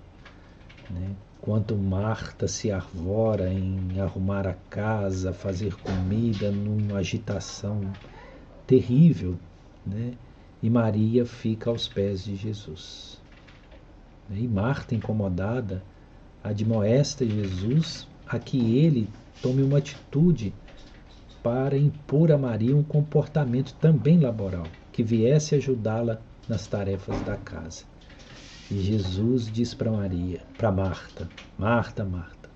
Né? 0.90 1.16
Quanto 1.44 1.76
Marta 1.76 2.48
se 2.48 2.72
arvora 2.72 3.52
em 3.52 4.00
arrumar 4.00 4.48
a 4.48 4.54
casa, 4.70 5.34
fazer 5.34 5.76
comida 5.76 6.50
numa 6.50 7.00
agitação 7.00 7.82
terrível, 8.66 9.36
né? 9.86 10.14
e 10.62 10.70
Maria 10.70 11.26
fica 11.26 11.70
aos 11.70 11.86
pés 11.86 12.24
de 12.24 12.38
Jesus. 12.38 13.22
E 14.32 14.48
Marta, 14.48 14.96
incomodada, 14.96 15.84
admoesta 16.42 17.26
Jesus 17.26 18.08
a 18.26 18.40
que 18.40 18.78
ele 18.78 19.10
tome 19.42 19.64
uma 19.64 19.80
atitude 19.80 20.54
para 21.44 21.78
impor 21.78 22.32
a 22.32 22.38
Maria 22.38 22.74
um 22.74 22.84
comportamento 22.84 23.74
também 23.82 24.18
laboral, 24.18 24.64
que 24.94 25.04
viesse 25.04 25.56
ajudá-la 25.56 26.22
nas 26.48 26.68
tarefas 26.68 27.22
da 27.24 27.36
casa. 27.36 27.93
E 28.72 28.80
Jesus 28.80 29.52
diz 29.52 29.74
para 29.74 29.92
Maria, 29.92 30.42
para 30.58 30.72
Marta: 30.72 31.30
Marta, 31.58 32.06
Marta, 32.06 32.50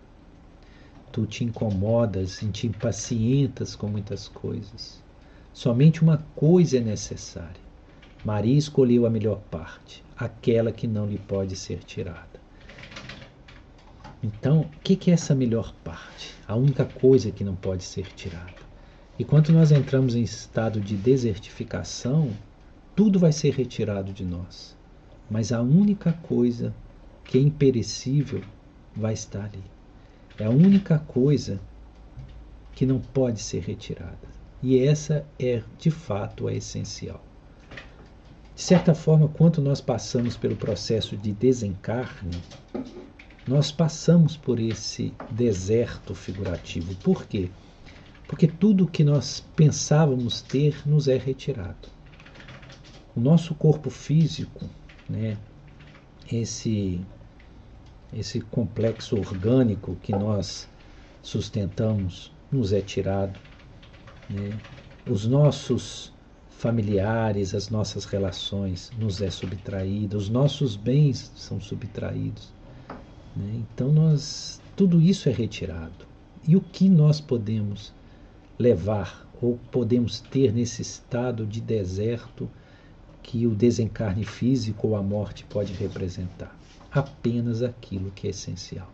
tu 1.12 1.26
te 1.26 1.43
incomodas 1.43 2.41
e 2.41 2.48
te 2.48 2.67
impacientas 2.67 3.76
com 3.76 3.88
muitas 3.88 4.28
coisas. 4.28 5.04
Somente 5.52 6.02
uma 6.02 6.20
coisa 6.36 6.78
é 6.78 6.82
necessária. 6.82 7.67
Maria 8.24 8.58
escolheu 8.58 9.06
a 9.06 9.10
melhor 9.10 9.39
parte, 9.52 10.04
aquela 10.15 10.72
que 10.72 10.88
não 10.88 11.08
lhe 11.08 11.17
pode 11.17 11.56
ser 11.56 11.80
tirada. 11.84 12.39
Então, 14.24 14.62
o 14.62 14.70
que 14.82 15.12
é 15.12 15.13
essa 15.13 15.36
melhor 15.36 15.74
parte? 15.84 16.34
A 16.48 16.56
única 16.56 16.86
coisa 16.86 17.32
que 17.32 17.43
não 17.43 17.56
pode 17.56 17.84
ser 17.84 18.08
tirada. 18.13 18.67
E 19.20 19.26
quando 19.26 19.52
nós 19.52 19.72
entramos 19.72 20.15
em 20.15 20.22
estado 20.22 20.80
de 20.80 20.96
desertificação, 20.96 22.32
tudo 22.96 23.20
vai 23.20 23.32
ser 23.32 23.54
retirado 23.54 24.13
de 24.13 24.24
nós. 24.24 24.77
Mas 25.30 25.52
a 25.52 25.62
única 25.62 26.13
coisa 26.13 26.74
que 27.24 27.38
é 27.38 27.42
imperecível 27.42 28.42
vai 28.96 29.13
estar 29.13 29.46
ali. 29.46 29.63
É 30.40 30.46
a 30.46 30.50
única 30.50 31.00
coisa 31.00 31.60
que 32.74 32.86
não 32.86 33.00
pode 33.00 33.42
ser 33.42 33.62
retirada. 33.62 34.18
E 34.62 34.80
essa 34.80 35.26
é 35.40 35.62
de 35.78 35.92
fato 35.92 36.48
a 36.48 36.54
essencial. 36.54 37.24
De 38.56 38.62
certa 38.62 38.96
forma, 38.96 39.28
quando 39.28 39.62
nós 39.62 39.82
passamos 39.82 40.36
pelo 40.36 40.56
processo 40.56 41.16
de 41.16 41.32
desencarne, 41.32 42.42
nós 43.48 43.72
passamos 43.72 44.36
por 44.36 44.60
esse 44.60 45.13
deserto 45.32 46.16
figurativo. 46.16 46.96
Por 46.96 47.26
quê? 47.26 47.50
Porque 48.28 48.48
tudo 48.48 48.88
que 48.88 49.04
nós 49.04 49.46
pensávamos 49.56 50.42
ter 50.42 50.82
nos 50.86 51.08
é 51.08 51.18
retirado. 51.18 51.88
O 53.16 53.20
nosso 53.20 53.56
corpo 53.56 53.90
físico, 53.90 54.66
né, 55.10 55.38
esse, 56.32 57.02
esse 58.13 58.41
complexo 58.41 59.17
orgânico 59.17 59.96
que 60.02 60.12
nós 60.12 60.67
sustentamos, 61.22 62.32
nos 62.52 62.72
é 62.74 62.82
tirado. 62.82 63.39
Né? 64.30 64.58
Os 65.10 65.26
nossos 65.26 66.13
familiares, 66.50 67.54
as 67.54 67.70
nossas 67.70 68.06
relações 68.06 68.91
nos 68.98 69.22
é 69.22 69.30
subtraída, 69.30 70.17
os 70.17 70.30
nossos 70.30 70.76
bens 70.76 71.32
são 71.36 71.62
subtraídos. 71.62 72.52
Né? 73.36 73.63
Então 73.74 73.91
nós 73.91 74.62
tudo 74.76 75.02
isso 75.02 75.28
é 75.28 75.32
retirado. 75.32 76.06
E 76.48 76.56
o 76.56 76.62
que 76.62 76.88
nós 76.88 77.20
podemos 77.20 77.93
levar 78.60 79.28
ou 79.41 79.60
podemos 79.72 80.20
ter 80.20 80.54
nesse 80.54 80.82
estado 80.82 81.46
de 81.46 81.60
deserto 81.60 82.50
que 83.28 83.46
o 83.46 83.54
desencarne 83.54 84.24
físico 84.24 84.88
ou 84.88 84.96
a 84.96 85.04
morte 85.04 85.44
pode 85.44 85.74
representar? 85.74 86.58
Apenas 86.90 87.62
aquilo 87.62 88.10
que 88.12 88.26
é 88.26 88.30
essencial. 88.30 88.90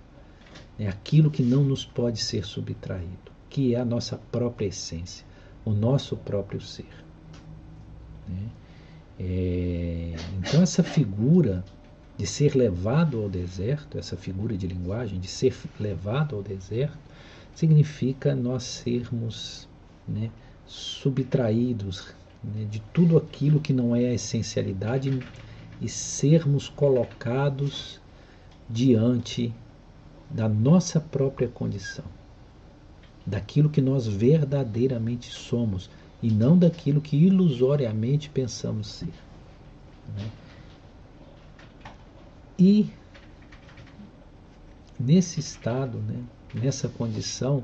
É 0.77 0.87
aquilo 0.87 1.29
que 1.29 1.43
não 1.43 1.63
nos 1.63 1.85
pode 1.85 2.19
ser 2.19 2.43
subtraído, 2.43 3.31
que 3.47 3.75
é 3.75 3.79
a 3.79 3.85
nossa 3.85 4.17
própria 4.31 4.65
essência, 4.65 5.23
o 5.63 5.69
nosso 5.69 6.17
próprio 6.17 6.59
ser. 6.59 6.89
Né? 8.27 8.49
É, 9.19 10.15
então, 10.39 10.63
essa 10.63 10.81
figura 10.81 11.63
de 12.17 12.25
ser 12.25 12.55
levado 12.55 13.21
ao 13.21 13.29
deserto, 13.29 13.99
essa 13.99 14.17
figura 14.17 14.57
de 14.57 14.65
linguagem, 14.65 15.19
de 15.19 15.27
ser 15.27 15.55
levado 15.79 16.35
ao 16.35 16.41
deserto, 16.41 16.97
significa 17.53 18.33
nós 18.33 18.63
sermos 18.63 19.69
né, 20.07 20.31
subtraídos 20.65 22.15
né, 22.43 22.65
de 22.69 22.79
tudo 22.93 23.17
aquilo 23.17 23.59
que 23.59 23.71
não 23.71 23.95
é 23.95 24.05
a 24.05 24.13
essencialidade 24.13 25.19
e 25.79 25.87
sermos 25.89 26.67
colocados 26.67 27.99
diante 28.69 29.53
da 30.29 30.49
nossa 30.49 30.99
própria 30.99 31.47
condição, 31.47 32.05
daquilo 33.25 33.69
que 33.69 33.81
nós 33.81 34.07
verdadeiramente 34.07 35.31
somos 35.31 35.89
e 36.21 36.31
não 36.31 36.57
daquilo 36.57 37.01
que 37.01 37.17
ilusoriamente 37.17 38.29
pensamos 38.29 38.87
ser. 38.87 39.13
Né? 40.17 40.31
E 42.57 42.89
nesse 44.99 45.39
estado, 45.39 45.97
né, 45.99 46.23
nessa 46.53 46.87
condição, 46.87 47.63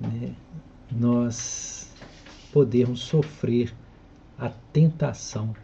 né, 0.00 0.34
nós 0.90 1.83
podemos 2.54 3.00
sofrer 3.00 3.74
a 4.38 4.48
tentação 4.48 5.56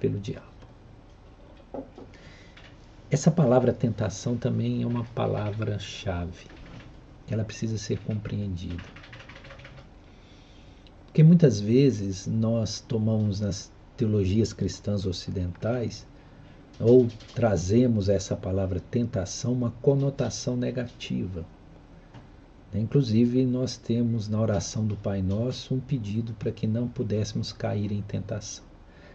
pelo 0.00 0.18
diabo. 0.18 0.46
Essa 3.10 3.30
palavra 3.30 3.70
tentação 3.70 4.34
também 4.34 4.82
é 4.82 4.86
uma 4.86 5.04
palavra-chave. 5.04 6.46
Ela 7.30 7.44
precisa 7.44 7.76
ser 7.76 7.98
compreendida. 7.98 8.82
Porque 11.04 11.22
muitas 11.22 11.60
vezes 11.60 12.26
nós 12.26 12.80
tomamos 12.80 13.40
nas 13.40 13.70
teologias 13.94 14.54
cristãs 14.54 15.04
ocidentais 15.04 16.06
ou 16.80 17.08
trazemos 17.34 18.08
essa 18.08 18.34
palavra 18.34 18.80
tentação 18.80 19.52
uma 19.52 19.72
conotação 19.82 20.56
negativa. 20.56 21.44
Inclusive, 22.74 23.44
nós 23.46 23.76
temos 23.76 24.28
na 24.28 24.40
oração 24.40 24.86
do 24.86 24.96
Pai 24.96 25.22
Nosso 25.22 25.74
um 25.74 25.80
pedido 25.80 26.34
para 26.34 26.52
que 26.52 26.66
não 26.66 26.86
pudéssemos 26.86 27.52
cair 27.52 27.90
em 27.90 28.02
tentação. 28.02 28.64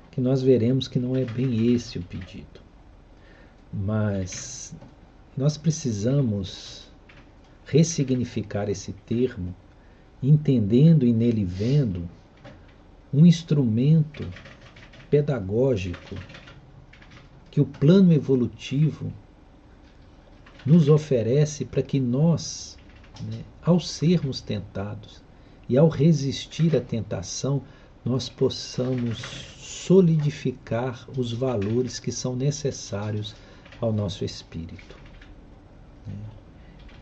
Que 0.09 0.19
nós 0.19 0.41
veremos 0.41 0.87
que 0.87 0.99
não 0.99 1.15
é 1.15 1.23
bem 1.23 1.73
esse 1.73 1.99
o 1.99 2.03
pedido. 2.03 2.61
Mas 3.71 4.75
nós 5.37 5.57
precisamos 5.57 6.91
ressignificar 7.65 8.69
esse 8.69 8.93
termo, 8.93 9.55
entendendo 10.21 11.05
e 11.05 11.13
nele 11.13 11.43
vendo 11.43 12.07
um 13.13 13.25
instrumento 13.25 14.27
pedagógico 15.09 16.15
que 17.51 17.61
o 17.61 17.65
plano 17.65 18.11
evolutivo 18.11 19.13
nos 20.65 20.89
oferece 20.89 21.65
para 21.65 21.83
que 21.83 21.99
nós, 21.99 22.77
né, 23.21 23.43
ao 23.61 23.79
sermos 23.79 24.41
tentados 24.41 25.21
e 25.67 25.77
ao 25.77 25.87
resistir 25.87 26.75
à 26.75 26.81
tentação, 26.81 27.61
nós 28.03 28.27
possamos 28.27 29.17
solidificar 29.17 31.07
os 31.17 31.31
valores 31.31 31.99
que 31.99 32.11
são 32.11 32.35
necessários 32.35 33.35
ao 33.79 33.91
nosso 33.91 34.25
espírito. 34.25 34.97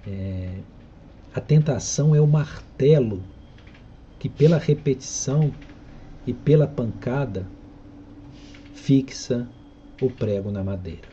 É, 0.07 0.59
a 1.33 1.39
tentação 1.39 2.15
é 2.15 2.21
o 2.21 2.27
martelo 2.27 3.23
que, 4.19 4.29
pela 4.29 4.57
repetição 4.57 5.53
e 6.25 6.33
pela 6.33 6.67
pancada, 6.67 7.47
fixa 8.73 9.47
o 10.01 10.09
prego 10.09 10.51
na 10.51 10.63
madeira. 10.63 11.10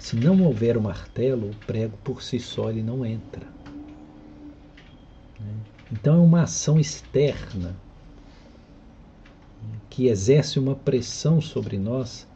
Se 0.00 0.16
não 0.16 0.42
houver 0.42 0.78
o 0.78 0.82
martelo, 0.82 1.50
o 1.50 1.56
prego 1.66 1.96
por 1.98 2.22
si 2.22 2.40
só 2.40 2.70
ele 2.70 2.82
não 2.82 3.04
entra. 3.04 3.46
Né? 5.38 5.54
Então 5.92 6.16
é 6.16 6.20
uma 6.20 6.42
ação 6.42 6.80
externa 6.80 7.76
que 9.90 10.06
exerce 10.06 10.58
uma 10.58 10.74
pressão 10.74 11.38
sobre 11.38 11.78
nós 11.78 12.26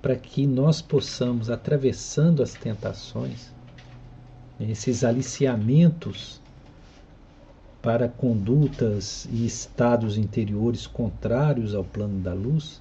para 0.00 0.16
que 0.16 0.46
nós 0.46 0.80
possamos, 0.80 1.50
atravessando 1.50 2.42
as 2.42 2.54
tentações, 2.54 3.52
esses 4.58 5.04
aliciamentos 5.04 6.40
para 7.82 8.08
condutas 8.08 9.28
e 9.30 9.44
estados 9.44 10.16
interiores 10.16 10.86
contrários 10.86 11.74
ao 11.74 11.84
plano 11.84 12.18
da 12.20 12.32
luz, 12.32 12.80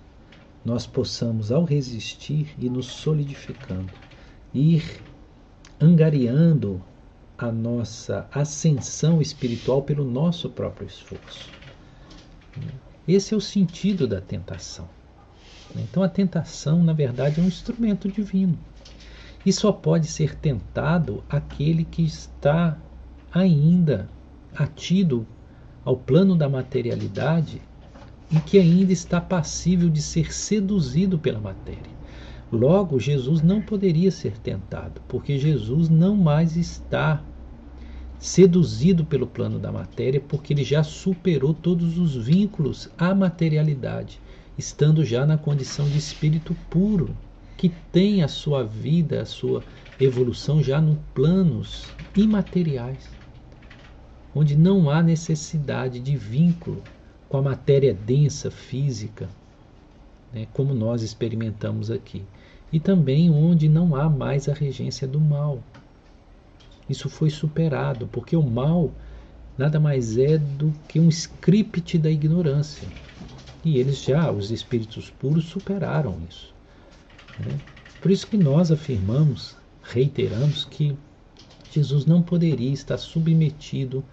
nós 0.64 0.88
possamos, 0.88 1.52
ao 1.52 1.66
resistir 1.66 2.56
e 2.58 2.70
nos 2.70 2.86
solidificando, 2.86 3.92
ir 4.54 5.02
angariando 5.80 6.82
a 7.38 7.52
nossa 7.52 8.28
ascensão 8.32 9.22
espiritual 9.22 9.82
pelo 9.82 10.04
nosso 10.04 10.50
próprio 10.50 10.88
esforço. 10.88 11.50
Esse 13.08 13.34
é 13.34 13.38
o 13.38 13.42
sentido 13.42 14.08
da 14.08 14.20
tentação. 14.20 14.88
Então, 15.76 16.04
a 16.04 16.10
tentação, 16.10 16.84
na 16.84 16.94
verdade, 16.94 17.40
é 17.40 17.44
um 17.44 17.48
instrumento 17.48 18.12
divino. 18.12 18.58
E 19.46 19.54
só 19.54 19.72
pode 19.72 20.08
ser 20.08 20.36
tentado 20.36 21.24
aquele 21.30 21.86
que 21.86 22.04
está 22.04 22.78
ainda 23.32 24.10
atido 24.56 25.26
ao 25.86 25.96
plano 25.96 26.36
da 26.36 26.50
materialidade 26.50 27.62
e 28.30 28.40
que 28.40 28.60
ainda 28.60 28.92
está 28.92 29.22
passível 29.22 29.90
de 29.90 30.02
ser 30.02 30.34
seduzido 30.34 31.18
pela 31.18 31.40
matéria. 31.40 31.99
Logo, 32.52 33.00
Jesus 33.00 33.42
não 33.44 33.62
poderia 33.62 34.10
ser 34.10 34.38
tentado, 34.40 35.02
porque 35.08 35.38
Jesus 35.38 35.88
não 35.88 36.16
mais 36.16 36.58
está 36.58 37.24
seduzido 38.18 39.06
pelo 39.06 39.28
plano 39.28 39.60
da 39.60 39.72
matéria, 39.72 40.20
porque 40.20 40.54
ele 40.54 40.64
já 40.64 40.84
superou 40.84 41.54
todos 41.54 41.98
os 41.98 42.16
vínculos 42.16 42.90
à 42.98 43.14
materialidade, 43.14 44.20
estando 44.58 45.06
já 45.06 45.26
na 45.26 45.38
condição 45.38 45.88
de 45.88 45.98
espírito 45.98 46.56
puro, 46.70 47.16
que 47.56 47.70
tem 47.92 48.24
a 48.24 48.28
sua 48.28 48.64
vida, 48.64 49.22
a 49.22 49.26
sua 49.26 49.64
evolução 50.00 50.64
já 50.64 50.82
nos 50.82 50.98
planos 51.14 51.86
imateriais, 52.16 53.10
onde 54.34 54.58
não 54.58 54.90
há 54.90 55.04
necessidade 55.04 56.00
de 56.00 56.16
vínculo 56.16 56.82
com 57.30 57.38
a 57.38 57.42
matéria 57.42 57.94
densa 57.94 58.50
física, 58.50 59.30
né, 60.34 60.48
como 60.54 60.74
nós 60.74 61.04
experimentamos 61.04 61.90
aqui, 61.90 62.24
e 62.72 62.80
também 62.80 63.30
onde 63.30 63.68
não 63.68 63.96
há 63.96 64.10
mais 64.10 64.48
a 64.48 64.54
regência 64.54 65.08
do 65.08 65.20
mal. 65.20 65.64
Isso 66.90 67.10
foi 67.10 67.30
superado, 67.30 68.08
porque 68.08 68.36
o 68.36 68.44
mal 68.44 68.92
nada 69.58 69.80
mais 69.80 70.18
é 70.18 70.38
do 70.38 70.74
que 70.88 71.00
um 71.00 71.10
script 71.10 71.98
da 71.98 72.10
ignorância. 72.10 72.88
E 73.64 73.78
eles 73.78 74.04
já, 74.04 74.32
os 74.32 74.52
espíritos 74.52 75.10
puros, 75.10 75.46
superaram 75.46 76.18
isso. 76.30 76.54
Né? 77.40 77.60
Por 78.02 78.10
isso 78.10 78.26
que 78.26 78.38
nós 78.38 78.72
afirmamos, 78.72 79.58
reiteramos, 79.84 80.64
que 80.64 80.98
Jesus 81.72 82.06
não 82.06 82.22
poderia 82.22 82.72
estar 82.72 82.98
submetido 82.98 84.04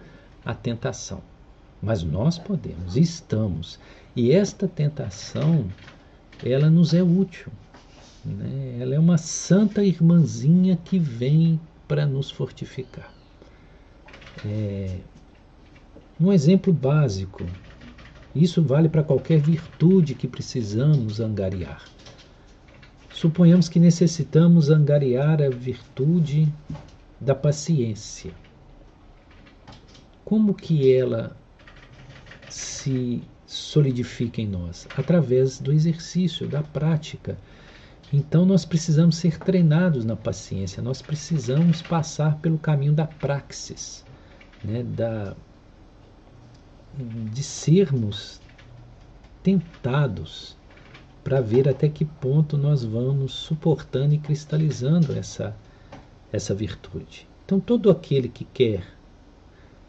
à 0.45 0.53
tentação. 0.53 1.21
Mas 1.81 2.03
nós 2.03 2.37
podemos, 2.37 2.97
estamos. 2.97 3.79
E 4.15 4.31
esta 4.31 4.67
tentação 4.67 5.65
ela 6.43 6.69
nos 6.69 6.93
é 6.93 7.01
útil. 7.01 7.51
Né? 8.27 8.77
Ela 8.79 8.95
é 8.95 8.99
uma 8.99 9.17
santa 9.17 9.83
irmãzinha 9.83 10.77
que 10.83 10.99
vem 10.99 11.59
para 11.87 12.05
nos 12.05 12.29
fortificar. 12.29 13.13
É, 14.45 14.97
um 16.19 16.31
exemplo 16.33 16.73
básico, 16.73 17.45
isso 18.35 18.61
vale 18.61 18.89
para 18.89 19.03
qualquer 19.03 19.39
virtude 19.39 20.13
que 20.13 20.27
precisamos 20.27 21.19
angariar. 21.19 21.83
Suponhamos 23.11 23.67
que 23.67 23.79
necessitamos 23.79 24.69
angariar 24.69 25.41
a 25.41 25.49
virtude 25.49 26.47
da 27.19 27.33
paciência. 27.33 28.31
Como 30.23 30.53
que 30.53 30.93
ela 30.93 31.35
se 32.49 33.23
solidifica 33.45 34.41
em 34.41 34.47
nós? 34.47 34.87
Através 34.95 35.59
do 35.59 35.71
exercício, 35.71 36.47
da 36.47 36.61
prática. 36.61 37.37
Então 38.11 38.45
nós 38.45 38.63
precisamos 38.63 39.17
ser 39.17 39.37
treinados 39.37 40.05
na 40.05 40.15
paciência, 40.15 40.81
nós 40.81 41.01
precisamos 41.01 41.81
passar 41.81 42.37
pelo 42.37 42.57
caminho 42.57 42.93
da 42.93 43.05
praxis, 43.05 44.05
né, 44.63 44.81
da, 44.83 45.35
de 46.95 47.43
sermos 47.43 48.39
tentados 49.43 50.57
para 51.23 51.41
ver 51.41 51.67
até 51.67 51.89
que 51.89 52.05
ponto 52.05 52.57
nós 52.57 52.85
vamos 52.85 53.33
suportando 53.33 54.13
e 54.13 54.17
cristalizando 54.17 55.13
essa, 55.13 55.53
essa 56.31 56.55
virtude. 56.55 57.27
Então, 57.45 57.59
todo 57.59 57.89
aquele 57.89 58.29
que 58.29 58.45
quer 58.45 58.85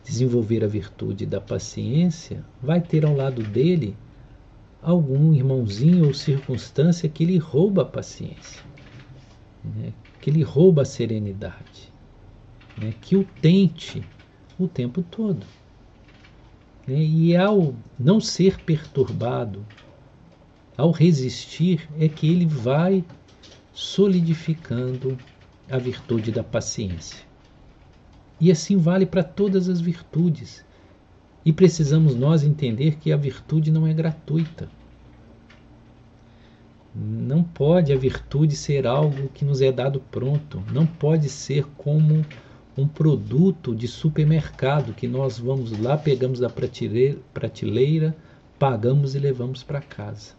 desenvolver 0.05 0.65
a 0.65 0.67
virtude 0.67 1.27
da 1.27 1.41
paciência 1.41 2.45
vai 2.61 2.81
ter 2.81 3.05
ao 3.05 3.15
lado 3.15 3.43
dele 3.43 3.97
algum 4.83 5.35
irmãozinho 5.35 6.07
ou 6.07 6.14
circunstância 6.14 7.09
que 7.09 7.25
lhe 7.25 7.38
rouba 7.38 7.83
a 7.83 7.85
paciência, 7.85 8.62
né? 9.64 9.93
que 10.21 10.31
lhe 10.31 10.43
rouba 10.43 10.83
a 10.83 10.85
serenidade, 10.85 11.93
né? 12.77 12.95
que 13.01 13.17
o 13.17 13.25
tente 13.41 14.05
o 14.59 14.67
tempo 14.67 15.03
todo. 15.03 15.47
Né? 16.87 16.97
E 16.97 17.37
ao 17.37 17.75
não 17.99 18.21
ser 18.21 18.59
perturbado, 18.61 19.64
ao 20.77 20.91
resistir, 20.91 21.88
é 21.99 22.09
que 22.09 22.31
ele 22.31 22.47
vai 22.47 23.05
solidificando 23.73 25.19
a 25.71 25.79
virtude 25.79 26.33
da 26.33 26.43
paciência. 26.43 27.27
E 28.41 28.51
assim 28.51 28.77
vale 28.77 29.05
para 29.05 29.25
todas 29.25 29.69
as 29.69 29.81
virtudes. 29.81 30.64
E 31.49 31.53
precisamos 31.55 32.15
nós 32.15 32.45
entender 32.45 32.97
que 32.97 33.11
a 33.11 33.17
virtude 33.17 33.71
não 33.71 33.87
é 33.87 33.95
gratuita. 33.95 34.69
Não 36.95 37.43
pode 37.43 37.91
a 37.91 37.97
virtude 37.97 38.55
ser 38.55 38.87
algo 38.87 39.31
que 39.31 39.47
nos 39.47 39.63
é 39.63 39.73
dado 39.73 39.99
pronto. 40.11 40.63
Não 40.71 40.85
pode 40.87 41.31
ser 41.31 41.65
como 41.79 42.23
um 42.77 42.87
produto 42.87 43.75
de 43.75 43.89
supermercado 43.89 44.93
que 44.93 45.09
nós 45.09 45.39
vamos 45.39 45.73
lá, 45.81 45.97
pegamos 45.97 46.39
da 46.39 46.51
prateleira, 46.51 47.19
prateleira 47.33 48.15
pagamos 48.59 49.15
e 49.15 49.19
levamos 49.19 49.63
para 49.63 49.81
casa. 49.81 50.35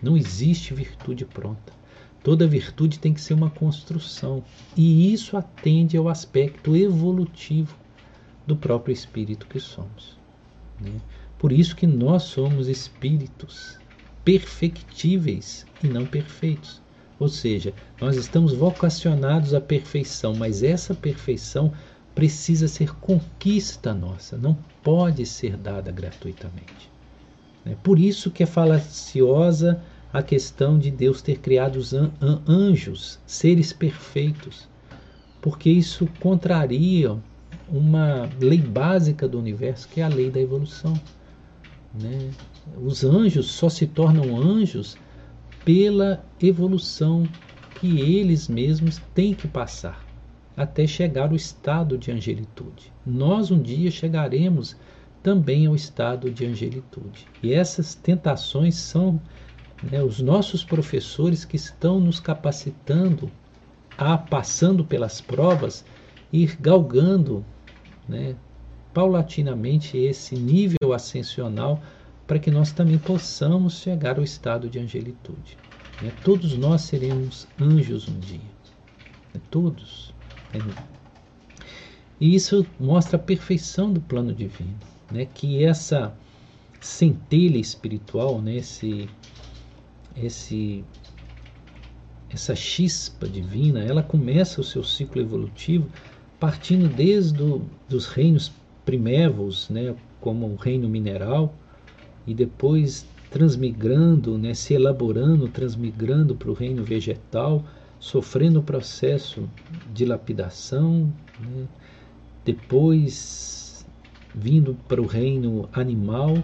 Não 0.00 0.16
existe 0.16 0.72
virtude 0.72 1.24
pronta. 1.24 1.72
Toda 2.22 2.46
virtude 2.46 3.00
tem 3.00 3.12
que 3.12 3.20
ser 3.20 3.34
uma 3.34 3.50
construção. 3.50 4.44
E 4.76 5.12
isso 5.12 5.36
atende 5.36 5.96
ao 5.96 6.08
aspecto 6.08 6.76
evolutivo 6.76 7.76
do 8.46 8.54
próprio 8.54 8.92
espírito 8.92 9.48
que 9.48 9.58
somos. 9.58 10.17
Né? 10.80 11.00
Por 11.38 11.52
isso 11.52 11.76
que 11.76 11.86
nós 11.86 12.24
somos 12.24 12.68
espíritos 12.68 13.78
perfectíveis 14.24 15.66
e 15.82 15.88
não 15.88 16.04
perfeitos. 16.04 16.82
Ou 17.18 17.28
seja, 17.28 17.72
nós 18.00 18.16
estamos 18.16 18.52
vocacionados 18.52 19.54
à 19.54 19.60
perfeição, 19.60 20.34
mas 20.34 20.62
essa 20.62 20.94
perfeição 20.94 21.72
precisa 22.14 22.68
ser 22.68 22.94
conquista 22.96 23.94
nossa, 23.94 24.36
não 24.36 24.56
pode 24.82 25.24
ser 25.24 25.56
dada 25.56 25.90
gratuitamente. 25.92 26.90
É 27.64 27.74
por 27.82 27.98
isso 27.98 28.30
que 28.30 28.42
é 28.42 28.46
falaciosa 28.46 29.80
a 30.12 30.22
questão 30.22 30.78
de 30.78 30.90
Deus 30.90 31.20
ter 31.20 31.38
criado 31.38 31.76
os 31.76 31.92
anjos, 31.92 33.18
seres 33.26 33.72
perfeitos, 33.72 34.68
porque 35.40 35.70
isso 35.70 36.08
contraria 36.20 37.16
uma 37.70 38.28
lei 38.40 38.60
básica 38.60 39.28
do 39.28 39.38
universo, 39.38 39.88
que 39.88 40.00
é 40.00 40.04
a 40.04 40.08
lei 40.08 40.30
da 40.30 40.40
evolução. 40.40 40.98
Né? 41.94 42.30
Os 42.80 43.04
anjos 43.04 43.50
só 43.50 43.68
se 43.68 43.86
tornam 43.86 44.36
anjos 44.36 44.96
pela 45.64 46.24
evolução 46.40 47.26
que 47.80 48.00
eles 48.00 48.48
mesmos 48.48 49.00
têm 49.14 49.34
que 49.34 49.46
passar 49.46 50.08
até 50.58 50.88
chegar 50.88 51.28
ao 51.28 51.36
estado 51.36 51.96
de 51.96 52.10
angelitude. 52.10 52.92
Nós 53.06 53.52
um 53.52 53.62
dia 53.62 53.92
chegaremos 53.92 54.76
também 55.22 55.66
ao 55.66 55.74
estado 55.76 56.30
de 56.30 56.44
angelitude. 56.44 57.28
E 57.40 57.54
essas 57.54 57.94
tentações 57.94 58.74
são 58.74 59.20
né, 59.82 60.02
os 60.02 60.20
nossos 60.20 60.64
professores 60.64 61.44
que 61.44 61.54
estão 61.54 62.00
nos 62.00 62.18
capacitando 62.18 63.30
a, 63.96 64.18
passando 64.18 64.84
pelas 64.84 65.20
provas, 65.20 65.84
ir 66.32 66.56
galgando 66.60 67.44
né, 68.08 68.34
paulatinamente 68.92 69.96
esse 69.96 70.34
nível 70.34 70.92
ascensional 70.92 71.80
para 72.26 72.38
que 72.38 72.50
nós 72.50 72.72
também 72.72 72.98
possamos 72.98 73.78
chegar 73.78 74.18
ao 74.18 74.24
estado 74.24 74.68
de 74.68 74.78
angelitude. 74.78 75.56
Né? 76.02 76.12
Todos 76.24 76.56
nós 76.56 76.82
seremos 76.82 77.46
anjos 77.60 78.08
um 78.08 78.18
dia. 78.18 78.40
Né? 79.32 79.40
Todos. 79.50 80.12
Né? 80.52 80.60
E 82.20 82.34
isso 82.34 82.66
mostra 82.78 83.16
a 83.16 83.20
perfeição 83.20 83.92
do 83.92 84.00
plano 84.00 84.34
divino. 84.34 84.74
Né? 85.10 85.26
Que 85.32 85.64
essa 85.64 86.14
centelha 86.80 87.58
espiritual, 87.58 88.42
né? 88.42 88.56
esse, 88.56 89.08
esse, 90.16 90.84
essa 92.28 92.54
chispa 92.54 93.28
divina, 93.28 93.80
ela 93.80 94.02
começa 94.02 94.60
o 94.60 94.64
seu 94.64 94.84
ciclo 94.84 95.20
evolutivo 95.20 95.88
partindo 96.38 96.88
desde 96.88 97.34
do, 97.34 97.62
dos 97.88 98.06
reinos 98.06 98.52
primévos, 98.84 99.68
né, 99.68 99.94
como 100.20 100.46
o 100.46 100.56
reino 100.56 100.88
mineral, 100.88 101.54
e 102.26 102.34
depois 102.34 103.06
transmigrando, 103.30 104.38
né, 104.38 104.54
se 104.54 104.74
elaborando, 104.74 105.48
transmigrando 105.48 106.34
para 106.34 106.50
o 106.50 106.54
reino 106.54 106.84
vegetal, 106.84 107.64
sofrendo 107.98 108.60
o 108.60 108.62
processo 108.62 109.48
de 109.92 110.04
lapidação, 110.04 111.12
né, 111.40 111.66
depois 112.44 113.86
vindo 114.34 114.76
para 114.86 115.02
o 115.02 115.06
reino 115.06 115.68
animal, 115.72 116.42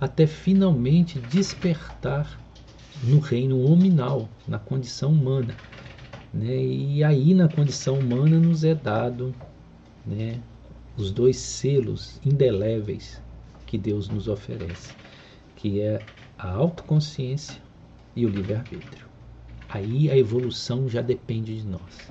até 0.00 0.26
finalmente 0.26 1.18
despertar 1.18 2.40
no 3.02 3.20
reino 3.20 3.64
hominal, 3.70 4.28
na 4.46 4.58
condição 4.58 5.12
humana. 5.12 5.54
Né? 6.32 6.56
E 6.56 7.04
aí, 7.04 7.34
na 7.34 7.48
condição 7.48 7.98
humana, 7.98 8.38
nos 8.38 8.64
é 8.64 8.74
dado 8.74 9.34
né, 10.06 10.40
os 10.96 11.10
dois 11.10 11.36
selos 11.36 12.20
indeléveis 12.24 13.20
que 13.66 13.78
Deus 13.78 14.08
nos 14.08 14.28
oferece, 14.28 14.94
que 15.56 15.80
é 15.80 16.00
a 16.38 16.50
autoconsciência 16.50 17.60
e 18.16 18.24
o 18.24 18.28
livre-arbítrio. 18.28 19.06
Aí 19.68 20.10
a 20.10 20.16
evolução 20.16 20.88
já 20.88 21.02
depende 21.02 21.60
de 21.60 21.66
nós. 21.66 22.10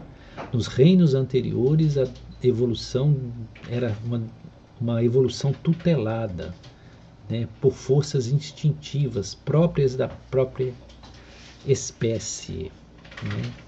Nos 0.54 0.68
reinos 0.68 1.16
anteriores, 1.16 1.98
a 1.98 2.08
evolução 2.44 3.18
era 3.68 3.98
uma, 4.06 4.24
uma 4.80 5.04
evolução 5.04 5.52
tutelada 5.52 6.54
né, 7.30 7.48
por 7.60 7.74
forças 7.74 8.28
instintivas 8.28 9.34
próprias 9.34 9.96
da 9.96 10.08
própria 10.08 10.74
espécie. 11.66 12.72
Né? 13.24 13.67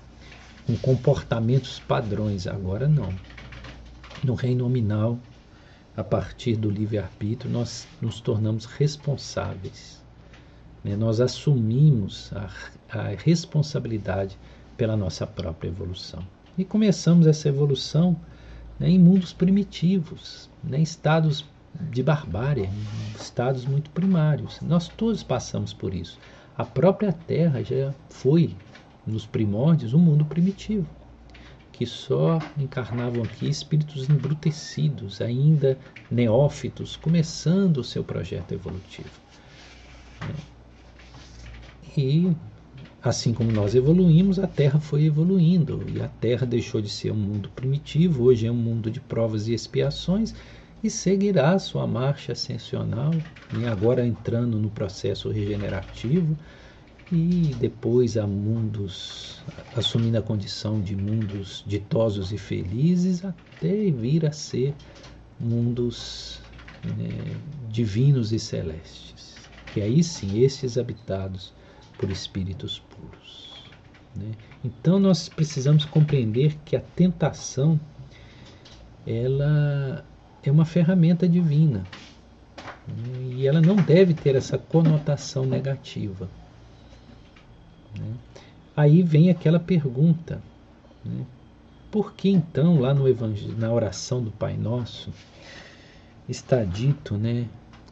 Com 0.66 0.76
comportamentos 0.78 1.80
padrões. 1.80 2.48
Agora 2.48 2.88
não. 2.88 3.14
No 4.24 4.34
reino 4.34 4.64
nominal, 4.66 5.18
a 5.96 6.04
partir 6.04 6.56
do 6.56 6.70
livre-arbítrio, 6.70 7.52
nós 7.52 7.88
nos 8.02 8.20
tornamos 8.22 8.66
responsáveis. 8.66 10.04
Né? 10.84 10.96
Nós 10.96 11.20
assumimos 11.20 12.32
a, 12.34 12.50
a 12.90 13.08
responsabilidade 13.10 14.38
pela 14.78 14.96
nossa 14.96 15.28
própria 15.28 15.70
evolução. 15.70 16.26
E 16.58 16.64
começamos 16.64 17.28
essa 17.28 17.50
evolução 17.50 18.16
né, 18.80 18.90
em 18.90 19.00
mundos 19.00 19.34
primitivos, 19.34 20.50
né, 20.64 20.80
em 20.80 20.84
estados 20.84 21.46
de 21.92 22.02
barbárie, 22.02 22.70
estados 23.20 23.66
muito 23.66 23.90
primários. 23.92 24.60
Nós 24.62 24.88
todos 24.88 25.22
passamos 25.22 25.74
por 25.74 25.94
isso. 25.94 26.18
A 26.58 26.66
própria 26.66 27.14
Terra 27.14 27.64
já 27.64 27.94
foi 28.10 28.56
nos 29.10 29.26
primórdios, 29.26 29.94
um 29.94 30.00
mundo 30.00 30.24
primitivo, 30.24 30.88
que 31.72 31.86
só 31.86 32.40
encarnavam 32.58 33.24
aqui 33.24 33.50
espíritos 33.50 34.10
embrutecidos, 34.10 35.22
ainda 35.22 35.78
neófitos, 36.10 36.96
começando 36.96 37.78
o 37.78 37.84
seu 37.84 38.04
projeto 38.04 38.54
evolutivo. 38.54 39.10
E 41.98 42.32
assim 43.02 43.34
como 43.34 43.52
nós 43.52 43.76
evoluímos, 43.76 44.40
a 44.40 44.48
Terra 44.48 44.80
foi 44.80 45.06
evoluindo 45.06 45.86
e 45.94 46.02
a 46.02 46.08
Terra 46.08 46.46
deixou 46.46 46.82
de 46.82 46.90
ser 46.90 47.12
um 47.12 47.16
mundo 47.16 47.50
primitivo, 47.56 48.26
hoje 48.26 48.46
é 48.46 48.52
um 48.52 48.56
mundo 48.56 48.92
de 48.92 49.00
provas 49.00 49.48
e 49.48 49.54
expiações 49.54 50.34
e 50.84 50.90
seguirá 50.90 51.58
sua 51.60 51.86
marcha 51.86 52.34
ascensional, 52.34 53.14
né? 53.54 53.68
agora 53.70 54.06
entrando 54.06 54.58
no 54.58 54.70
processo 54.70 55.30
regenerativo 55.30 56.38
e 57.12 57.56
depois 57.60 58.18
a 58.18 58.28
mundos, 58.28 59.42
assumindo 59.76 60.18
a 60.18 60.22
condição 60.22 60.80
de 60.80 60.96
mundos 60.96 61.64
ditosos 61.66 62.32
e 62.32 62.38
felizes, 62.38 63.26
até 63.26 63.90
vir 63.90 64.26
a 64.26 64.32
ser 64.32 64.76
mundos 65.40 66.40
né, 66.84 67.10
divinos 67.68 68.32
e 68.32 68.40
celestes, 68.40 69.36
que 69.74 69.82
aí 69.82 70.04
sim, 70.04 70.40
esses 70.40 70.78
habitados 70.78 71.54
por 71.98 72.12
espíritos 72.12 72.80
puros. 72.80 73.50
Né? 74.16 74.32
Então 74.64 75.00
nós 75.00 75.30
precisamos 75.30 75.86
compreender 75.86 76.58
que 76.64 76.76
a 76.76 76.82
tentação 76.82 77.80
ela 79.08 80.06
é 80.44 80.52
uma 80.52 80.66
ferramenta 80.66 81.28
divina 81.28 81.84
né? 82.88 83.34
e 83.36 83.48
ela 83.48 83.62
não 83.62 83.76
deve 83.76 84.14
ter 84.14 84.36
essa 84.36 84.60
conotação 84.60 85.46
negativa. 85.46 86.30
Né? 87.98 88.14
Aí 88.76 89.02
vem 89.04 89.30
aquela 89.30 89.60
pergunta: 89.60 90.42
né? 91.04 91.26
por 91.92 92.14
que 92.14 92.30
então, 92.30 92.80
lá 92.80 92.94
no 92.94 93.08
Evangelho, 93.08 93.58
na 93.58 93.72
oração 93.72 94.24
do 94.24 94.32
Pai 94.32 94.56
Nosso, 94.56 95.12
está 96.28 96.64
dito, 96.64 97.18
né, 97.18 97.48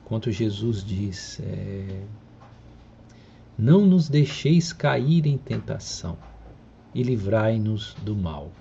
quanto 0.06 0.32
Jesus 0.32 0.84
diz, 0.84 1.40
é, 1.42 2.04
não 3.58 3.86
nos 3.86 4.08
deixeis 4.08 4.72
cair 4.72 5.26
em 5.26 5.38
tentação 5.38 6.18
e 6.94 7.02
livrai-nos 7.02 7.96
do 8.04 8.16
mal. 8.16 8.52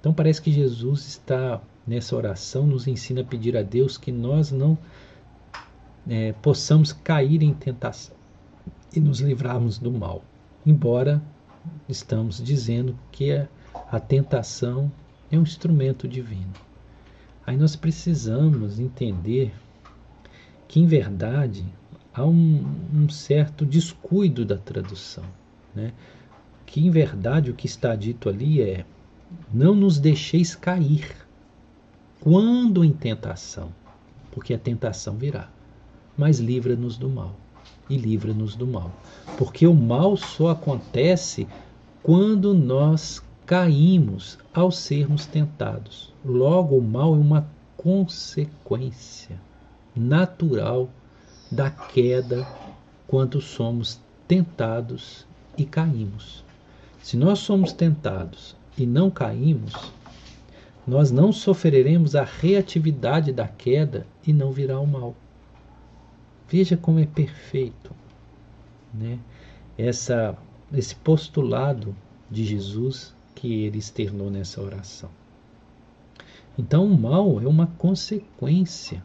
Então 0.00 0.14
parece 0.14 0.40
que 0.40 0.52
Jesus 0.52 1.08
está 1.08 1.60
nessa 1.84 2.14
oração 2.14 2.66
nos 2.66 2.86
ensina 2.86 3.22
a 3.22 3.24
pedir 3.24 3.56
a 3.56 3.62
Deus 3.62 3.96
que 3.96 4.12
nós 4.12 4.52
não 4.52 4.78
é, 6.08 6.32
possamos 6.34 6.92
cair 6.92 7.42
em 7.42 7.52
tentação 7.52 8.17
e 8.94 9.00
nos 9.00 9.20
livrarmos 9.20 9.78
do 9.78 9.90
mal. 9.90 10.24
Embora 10.64 11.22
estamos 11.88 12.42
dizendo 12.42 12.98
que 13.12 13.32
a, 13.90 14.00
tentação 14.00 14.90
é 15.30 15.38
um 15.38 15.42
instrumento 15.42 16.08
divino. 16.08 16.52
Aí 17.46 17.56
nós 17.56 17.76
precisamos 17.76 18.78
entender 18.78 19.52
que, 20.66 20.80
em 20.80 20.86
verdade, 20.86 21.64
há 22.12 22.24
um, 22.24 22.64
um 22.92 23.08
certo 23.08 23.64
descuido 23.64 24.44
da 24.44 24.56
tradução. 24.56 25.24
Né? 25.74 25.92
Que, 26.66 26.86
em 26.86 26.90
verdade, 26.90 27.50
o 27.50 27.54
que 27.54 27.66
está 27.66 27.94
dito 27.94 28.28
ali 28.28 28.60
é: 28.60 28.84
não 29.52 29.74
nos 29.74 29.98
deixeis 29.98 30.54
cair 30.54 31.16
quando 32.20 32.84
em 32.84 32.92
tentação, 32.92 33.72
porque 34.32 34.52
a 34.52 34.58
tentação 34.58 35.16
virá, 35.16 35.48
mas 36.16 36.38
livra-nos 36.38 36.98
do 36.98 37.08
mal 37.08 37.36
e 37.88 37.96
livra-nos 37.96 38.54
do 38.54 38.66
mal. 38.66 38.90
Porque 39.36 39.66
o 39.66 39.74
mal 39.74 40.16
só 40.16 40.50
acontece 40.50 41.46
quando 42.02 42.54
nós 42.54 43.22
caímos 43.46 44.38
ao 44.52 44.70
sermos 44.70 45.26
tentados. 45.26 46.12
Logo, 46.24 46.76
o 46.76 46.82
mal 46.82 47.14
é 47.14 47.18
uma 47.18 47.48
consequência 47.76 49.40
natural 49.94 50.90
da 51.50 51.70
queda 51.70 52.46
quando 53.06 53.40
somos 53.40 53.98
tentados 54.26 55.26
e 55.56 55.64
caímos. 55.64 56.44
Se 57.02 57.16
nós 57.16 57.38
somos 57.38 57.72
tentados 57.72 58.54
e 58.76 58.84
não 58.84 59.10
caímos, 59.10 59.72
nós 60.86 61.10
não 61.10 61.32
sofreremos 61.32 62.14
a 62.14 62.24
reatividade 62.24 63.32
da 63.32 63.48
queda 63.48 64.06
e 64.26 64.32
não 64.32 64.52
virá 64.52 64.78
o 64.78 64.86
mal. 64.86 65.14
Veja 66.48 66.76
como 66.76 66.98
é 66.98 67.06
perfeito 67.06 67.94
né? 68.92 69.18
Essa, 69.76 70.36
esse 70.72 70.94
postulado 70.96 71.94
de 72.30 72.44
Jesus 72.44 73.14
que 73.34 73.64
ele 73.64 73.78
externou 73.78 74.30
nessa 74.30 74.60
oração. 74.60 75.10
Então, 76.58 76.86
o 76.86 76.98
mal 76.98 77.40
é 77.40 77.46
uma 77.46 77.68
consequência 77.78 79.04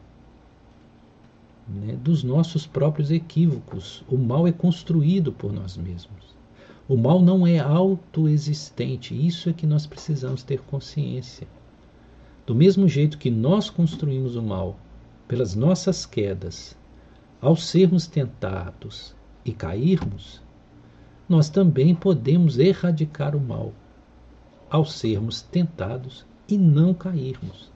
né, 1.68 1.96
dos 2.02 2.24
nossos 2.24 2.66
próprios 2.66 3.10
equívocos. 3.10 4.04
O 4.08 4.18
mal 4.18 4.46
é 4.48 4.52
construído 4.52 5.32
por 5.32 5.52
nós 5.52 5.76
mesmos. 5.76 6.34
O 6.88 6.96
mal 6.96 7.22
não 7.22 7.46
é 7.46 7.60
autoexistente. 7.60 9.14
Isso 9.14 9.48
é 9.48 9.52
que 9.52 9.66
nós 9.66 9.86
precisamos 9.86 10.42
ter 10.42 10.60
consciência. 10.62 11.46
Do 12.44 12.54
mesmo 12.54 12.88
jeito 12.88 13.16
que 13.16 13.30
nós 13.30 13.70
construímos 13.70 14.34
o 14.34 14.42
mal 14.42 14.76
pelas 15.28 15.54
nossas 15.54 16.04
quedas, 16.04 16.76
ao 17.44 17.54
sermos 17.54 18.06
tentados 18.06 19.14
e 19.44 19.52
cairmos, 19.52 20.40
nós 21.28 21.50
também 21.50 21.94
podemos 21.94 22.58
erradicar 22.58 23.36
o 23.36 23.40
mal 23.40 23.74
ao 24.70 24.86
sermos 24.86 25.42
tentados 25.42 26.24
e 26.48 26.56
não 26.56 26.94
cairmos. 26.94 27.70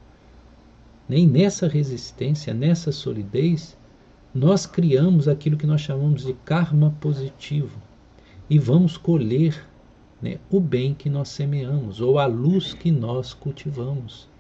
Nem 1.07 1.26
nessa 1.26 1.68
resistência, 1.68 2.54
nessa 2.54 2.90
solidez, 2.90 3.76
nós 4.35 4.64
criamos 4.64 5.28
aquilo 5.28 5.59
que 5.59 5.66
nós 5.66 5.83
chamamos 5.83 6.24
de 6.24 6.33
karma 6.33 6.96
positivo 6.98 7.78
e 8.48 8.59
vamos 8.59 8.96
colher 8.96 9.68
né, 10.22 10.38
o 10.50 10.61
bem 10.61 10.94
que 10.94 11.11
nós 11.11 11.28
semeamos 11.28 12.00
ou 12.00 12.18
a 12.18 12.24
luz 12.24 12.72
que 12.72 12.90
nós 12.90 13.35
cultivamos. 13.35 14.31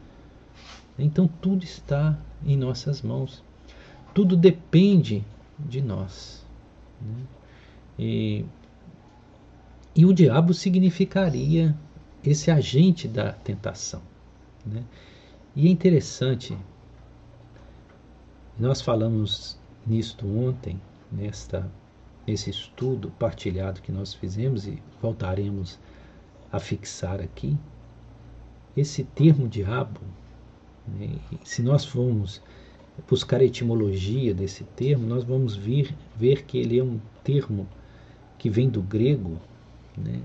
Então 0.98 1.28
tudo 1.28 1.64
está 1.64 2.18
em 2.46 2.56
nossas 2.56 3.02
mãos. 3.02 3.46
Tudo 4.14 4.36
depende 4.36 5.24
de 5.58 5.80
nós. 5.80 6.46
Né? 7.00 7.22
E, 7.98 8.44
e 9.94 10.04
o 10.04 10.12
diabo 10.12 10.54
significaria 10.54 11.76
esse 12.24 12.50
agente 12.50 13.08
da 13.08 13.32
tentação. 13.32 14.02
Né? 14.64 14.84
E 15.54 15.66
é 15.66 15.70
interessante, 15.70 16.56
nós 18.58 18.80
falamos 18.80 19.58
nisto 19.86 20.26
ontem, 20.26 20.80
nesta, 21.10 21.70
nesse 22.26 22.50
estudo 22.50 23.10
partilhado 23.18 23.80
que 23.80 23.90
nós 23.90 24.14
fizemos 24.14 24.66
e 24.66 24.82
voltaremos 25.00 25.78
a 26.52 26.58
fixar 26.58 27.20
aqui, 27.20 27.56
esse 28.76 29.04
termo 29.04 29.48
diabo, 29.48 30.00
né? 30.86 31.18
se 31.44 31.62
nós 31.62 31.84
formos 31.84 32.42
buscar 33.06 33.40
a 33.40 33.44
etimologia 33.44 34.34
desse 34.34 34.64
termo, 34.64 35.06
nós 35.06 35.24
vamos 35.24 35.54
vir, 35.54 35.94
ver 36.16 36.44
que 36.44 36.58
ele 36.58 36.78
é 36.78 36.82
um 36.82 36.98
termo 37.22 37.66
que 38.38 38.48
vem 38.48 38.68
do 38.68 38.82
grego, 38.82 39.38
né? 39.96 40.20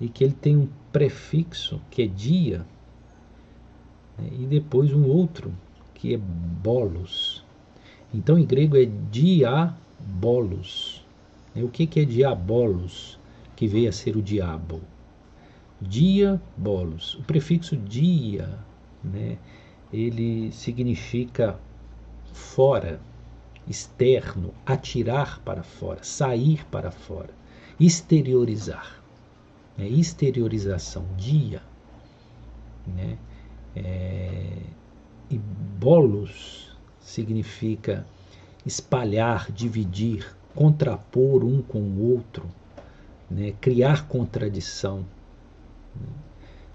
e 0.00 0.08
que 0.08 0.24
ele 0.24 0.34
tem 0.34 0.56
um 0.56 0.68
prefixo 0.92 1.80
que 1.90 2.02
é 2.02 2.06
dia, 2.06 2.64
né? 4.16 4.28
e 4.32 4.46
depois 4.46 4.92
um 4.92 5.06
outro 5.06 5.52
que 5.94 6.14
é 6.14 6.18
bolos. 6.18 7.44
Então 8.12 8.38
em 8.38 8.46
grego 8.46 8.76
é 8.76 8.86
diabolos. 9.10 11.04
Né? 11.54 11.62
O 11.62 11.68
que, 11.68 11.86
que 11.86 12.00
é 12.00 12.04
diabolos, 12.04 13.18
que 13.56 13.66
veio 13.66 13.88
a 13.88 13.92
ser 13.92 14.16
o 14.16 14.22
diabo? 14.22 14.80
Diabolos. 15.80 17.14
O 17.14 17.22
prefixo 17.22 17.76
dia, 17.76 18.58
né? 19.02 19.38
ele 19.92 20.52
significa 20.52 21.58
fora, 22.32 23.00
externo, 23.66 24.54
atirar 24.64 25.40
para 25.40 25.62
fora, 25.62 26.02
sair 26.02 26.64
para 26.66 26.90
fora, 26.90 27.30
exteriorizar. 27.78 29.02
É 29.78 29.86
exteriorização, 29.86 31.06
dia. 31.16 31.62
Né? 32.86 33.16
É, 33.76 34.62
e 35.30 35.38
bolos 35.38 36.76
significa 37.00 38.06
espalhar, 38.66 39.52
dividir, 39.52 40.34
contrapor 40.54 41.44
um 41.44 41.62
com 41.62 41.80
o 41.80 42.12
outro, 42.12 42.46
né? 43.30 43.54
criar 43.60 44.08
contradição. 44.08 45.04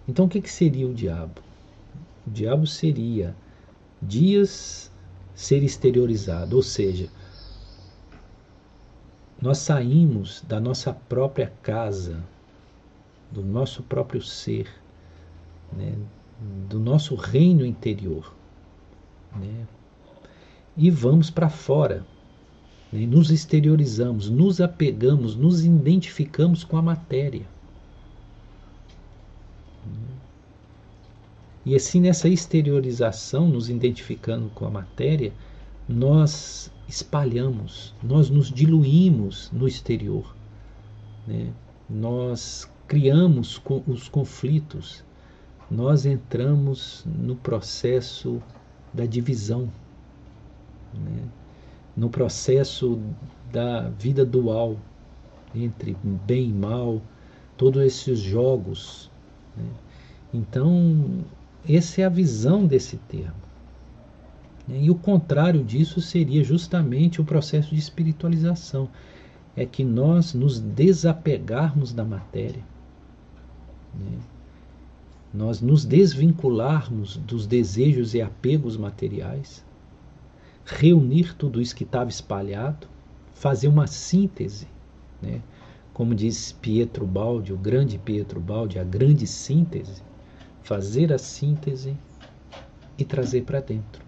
Então, 0.07 0.25
o 0.25 0.29
que, 0.29 0.41
que 0.41 0.51
seria 0.51 0.87
o 0.87 0.93
diabo? 0.93 1.41
O 2.25 2.29
diabo 2.29 2.65
seria 2.65 3.35
dias 4.01 4.91
ser 5.35 5.63
exteriorizado, 5.63 6.55
ou 6.55 6.61
seja, 6.63 7.09
nós 9.41 9.57
saímos 9.57 10.41
da 10.47 10.59
nossa 10.59 10.93
própria 10.93 11.51
casa, 11.61 12.23
do 13.31 13.43
nosso 13.43 13.83
próprio 13.83 14.21
ser, 14.21 14.69
né, 15.71 15.95
do 16.69 16.79
nosso 16.79 17.15
reino 17.15 17.65
interior, 17.65 18.33
né, 19.35 19.67
e 20.77 20.89
vamos 20.89 21.29
para 21.29 21.49
fora. 21.49 22.05
né? 22.91 23.05
nos 23.05 23.31
exteriorizamos, 23.31 24.29
nos 24.29 24.61
apegamos, 24.61 25.35
nos 25.35 25.65
identificamos 25.65 26.63
com 26.63 26.77
a 26.77 26.81
matéria. 26.81 27.52
E 31.65 31.75
assim, 31.75 32.01
nessa 32.01 32.27
exteriorização, 32.27 33.47
nos 33.47 33.69
identificando 33.69 34.49
com 34.49 34.65
a 34.65 34.69
matéria, 34.69 35.31
nós 35.87 36.71
espalhamos, 36.87 37.93
nós 38.03 38.29
nos 38.29 38.51
diluímos 38.51 39.49
no 39.51 39.67
exterior. 39.67 40.35
Né? 41.27 41.53
Nós 41.89 42.69
criamos 42.87 43.61
os 43.87 44.09
conflitos, 44.09 45.03
nós 45.71 46.05
entramos 46.05 47.05
no 47.05 47.35
processo 47.35 48.41
da 48.93 49.05
divisão, 49.05 49.69
né? 50.93 51.23
no 51.95 52.09
processo 52.09 52.99
da 53.51 53.89
vida 53.89 54.25
dual 54.25 54.77
entre 55.55 55.95
bem 56.03 56.49
e 56.49 56.53
mal, 56.53 57.01
todos 57.55 57.83
esses 57.83 58.19
jogos. 58.19 59.09
Né? 59.55 59.69
Então, 60.33 61.23
essa 61.67 62.01
é 62.01 62.03
a 62.03 62.09
visão 62.09 62.65
desse 62.65 62.97
termo. 62.97 63.41
E 64.67 64.89
o 64.89 64.95
contrário 64.95 65.63
disso 65.63 66.01
seria 66.01 66.43
justamente 66.43 67.21
o 67.21 67.25
processo 67.25 67.69
de 67.69 67.79
espiritualização. 67.79 68.89
É 69.55 69.65
que 69.65 69.83
nós 69.83 70.33
nos 70.33 70.59
desapegarmos 70.59 71.93
da 71.93 72.03
matéria. 72.03 72.63
Né? 73.93 74.17
Nós 75.33 75.61
nos 75.61 75.85
desvincularmos 75.85 77.17
dos 77.17 77.45
desejos 77.45 78.13
e 78.13 78.21
apegos 78.21 78.77
materiais. 78.77 79.63
Reunir 80.65 81.35
tudo 81.35 81.61
isso 81.61 81.75
que 81.75 81.83
estava 81.83 82.09
espalhado. 82.09 82.87
Fazer 83.33 83.67
uma 83.67 83.87
síntese. 83.87 84.67
Né? 85.21 85.41
Como 85.93 86.15
diz 86.15 86.51
Pietro 86.53 87.05
Baldi, 87.05 87.53
o 87.53 87.57
grande 87.57 87.97
Pietro 87.97 88.39
Baldi, 88.39 88.79
a 88.79 88.83
grande 88.83 89.27
síntese 89.27 90.01
fazer 90.63 91.11
a 91.13 91.17
síntese 91.17 91.95
e 92.97 93.03
trazer 93.03 93.43
para 93.43 93.59
dentro. 93.59 94.03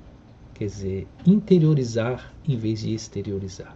Quer 0.53 0.65
dizer, 0.65 1.07
interiorizar 1.25 2.33
em 2.47 2.57
vez 2.57 2.79
de 2.79 2.93
exteriorizar. 2.93 3.75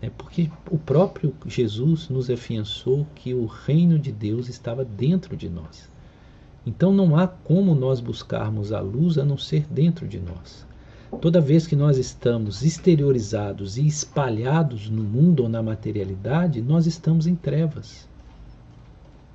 É 0.00 0.08
porque 0.08 0.50
o 0.70 0.78
próprio 0.78 1.34
Jesus 1.44 2.08
nos 2.08 2.30
afiançou 2.30 3.06
que 3.14 3.34
o 3.34 3.44
reino 3.44 3.98
de 3.98 4.10
Deus 4.10 4.48
estava 4.48 4.82
dentro 4.82 5.36
de 5.36 5.50
nós. 5.50 5.90
Então 6.64 6.90
não 6.90 7.16
há 7.16 7.26
como 7.28 7.74
nós 7.74 8.00
buscarmos 8.00 8.72
a 8.72 8.80
luz 8.80 9.18
a 9.18 9.24
não 9.24 9.36
ser 9.36 9.66
dentro 9.70 10.08
de 10.08 10.18
nós. 10.18 10.66
Toda 11.20 11.40
vez 11.40 11.66
que 11.66 11.76
nós 11.76 11.98
estamos 11.98 12.62
exteriorizados 12.62 13.76
e 13.76 13.86
espalhados 13.86 14.88
no 14.88 15.02
mundo 15.02 15.42
ou 15.42 15.48
na 15.48 15.62
materialidade, 15.62 16.62
nós 16.62 16.86
estamos 16.86 17.26
em 17.26 17.34
trevas. 17.34 18.08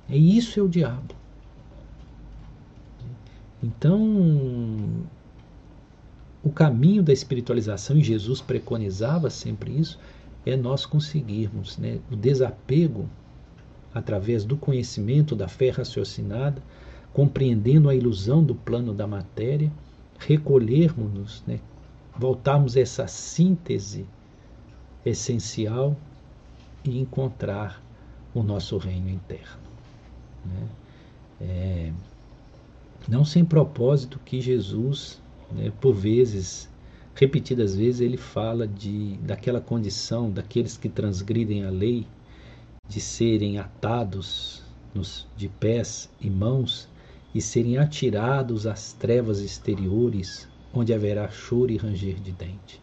E 0.08 0.36
isso 0.36 0.58
é 0.58 0.62
o 0.62 0.68
diabo. 0.68 1.14
Então, 3.66 5.04
o 6.40 6.50
caminho 6.50 7.02
da 7.02 7.12
espiritualização, 7.12 7.96
e 7.96 8.04
Jesus 8.04 8.40
preconizava 8.40 9.28
sempre 9.28 9.76
isso, 9.76 9.98
é 10.44 10.56
nós 10.56 10.86
conseguirmos 10.86 11.76
né, 11.76 11.98
o 12.08 12.14
desapego 12.14 13.08
através 13.92 14.44
do 14.44 14.56
conhecimento 14.56 15.34
da 15.34 15.48
fé 15.48 15.70
raciocinada, 15.70 16.62
compreendendo 17.12 17.88
a 17.88 17.94
ilusão 17.94 18.40
do 18.44 18.54
plano 18.54 18.94
da 18.94 19.04
matéria, 19.04 19.72
recolhermos-nos, 20.20 21.42
né, 21.44 21.58
voltarmos 22.16 22.76
a 22.76 22.80
essa 22.80 23.08
síntese 23.08 24.06
essencial 25.04 25.96
e 26.84 27.00
encontrar 27.00 27.82
o 28.32 28.44
nosso 28.44 28.78
reino 28.78 29.10
interno. 29.10 29.66
Né? 30.44 30.68
É, 31.40 31.92
não 33.08 33.24
sem 33.24 33.44
propósito 33.44 34.20
que 34.24 34.40
Jesus, 34.40 35.22
né, 35.52 35.72
por 35.80 35.94
vezes, 35.94 36.68
repetidas 37.14 37.76
vezes, 37.76 38.00
ele 38.00 38.16
fala 38.16 38.66
de, 38.66 39.16
daquela 39.18 39.60
condição 39.60 40.30
daqueles 40.30 40.76
que 40.76 40.88
transgridem 40.88 41.64
a 41.64 41.70
lei, 41.70 42.06
de 42.88 43.00
serem 43.00 43.58
atados 43.58 44.62
nos, 44.92 45.26
de 45.36 45.48
pés 45.48 46.10
e 46.20 46.28
mãos 46.28 46.88
e 47.34 47.40
serem 47.40 47.78
atirados 47.78 48.66
às 48.66 48.92
trevas 48.92 49.40
exteriores, 49.40 50.48
onde 50.72 50.92
haverá 50.92 51.28
choro 51.28 51.70
e 51.70 51.76
ranger 51.76 52.16
de 52.16 52.32
dente. 52.32 52.82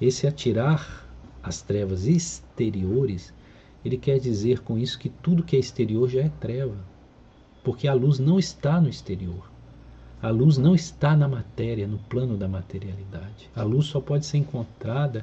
Esse 0.00 0.26
atirar 0.26 1.08
às 1.42 1.62
trevas 1.62 2.06
exteriores, 2.06 3.32
ele 3.84 3.96
quer 3.96 4.18
dizer 4.18 4.60
com 4.60 4.78
isso 4.78 4.98
que 4.98 5.08
tudo 5.08 5.42
que 5.42 5.56
é 5.56 5.58
exterior 5.58 6.08
já 6.08 6.20
é 6.20 6.28
treva, 6.40 6.76
porque 7.62 7.88
a 7.88 7.94
luz 7.94 8.18
não 8.18 8.38
está 8.38 8.80
no 8.80 8.88
exterior. 8.88 9.53
A 10.24 10.30
luz 10.30 10.56
não 10.56 10.74
está 10.74 11.14
na 11.14 11.28
matéria, 11.28 11.86
no 11.86 11.98
plano 11.98 12.34
da 12.34 12.48
materialidade. 12.48 13.50
A 13.54 13.62
luz 13.62 13.84
só 13.84 14.00
pode 14.00 14.24
ser 14.24 14.38
encontrada 14.38 15.22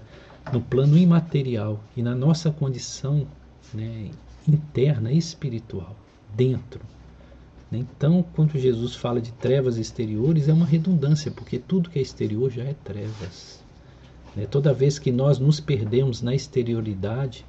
no 0.54 0.62
plano 0.62 0.96
imaterial 0.96 1.84
e 1.98 2.04
na 2.04 2.14
nossa 2.14 2.52
condição 2.52 3.26
né, 3.74 4.12
interna, 4.48 5.12
espiritual, 5.12 5.96
dentro. 6.36 6.82
Então, 7.72 8.24
quando 8.36 8.60
Jesus 8.60 8.94
fala 8.94 9.20
de 9.20 9.32
trevas 9.32 9.78
exteriores, 9.78 10.48
é 10.48 10.54
uma 10.54 10.68
redundância, 10.68 11.32
porque 11.32 11.58
tudo 11.58 11.90
que 11.90 11.98
é 11.98 12.02
exterior 12.04 12.52
já 12.52 12.62
é 12.62 12.76
trevas. 12.84 13.60
Né? 14.36 14.46
Toda 14.46 14.72
vez 14.72 15.00
que 15.00 15.12
nós 15.12 15.40
nos 15.40 15.60
perdemos 15.60 16.22
na 16.22 16.36
exterioridade, 16.36 17.44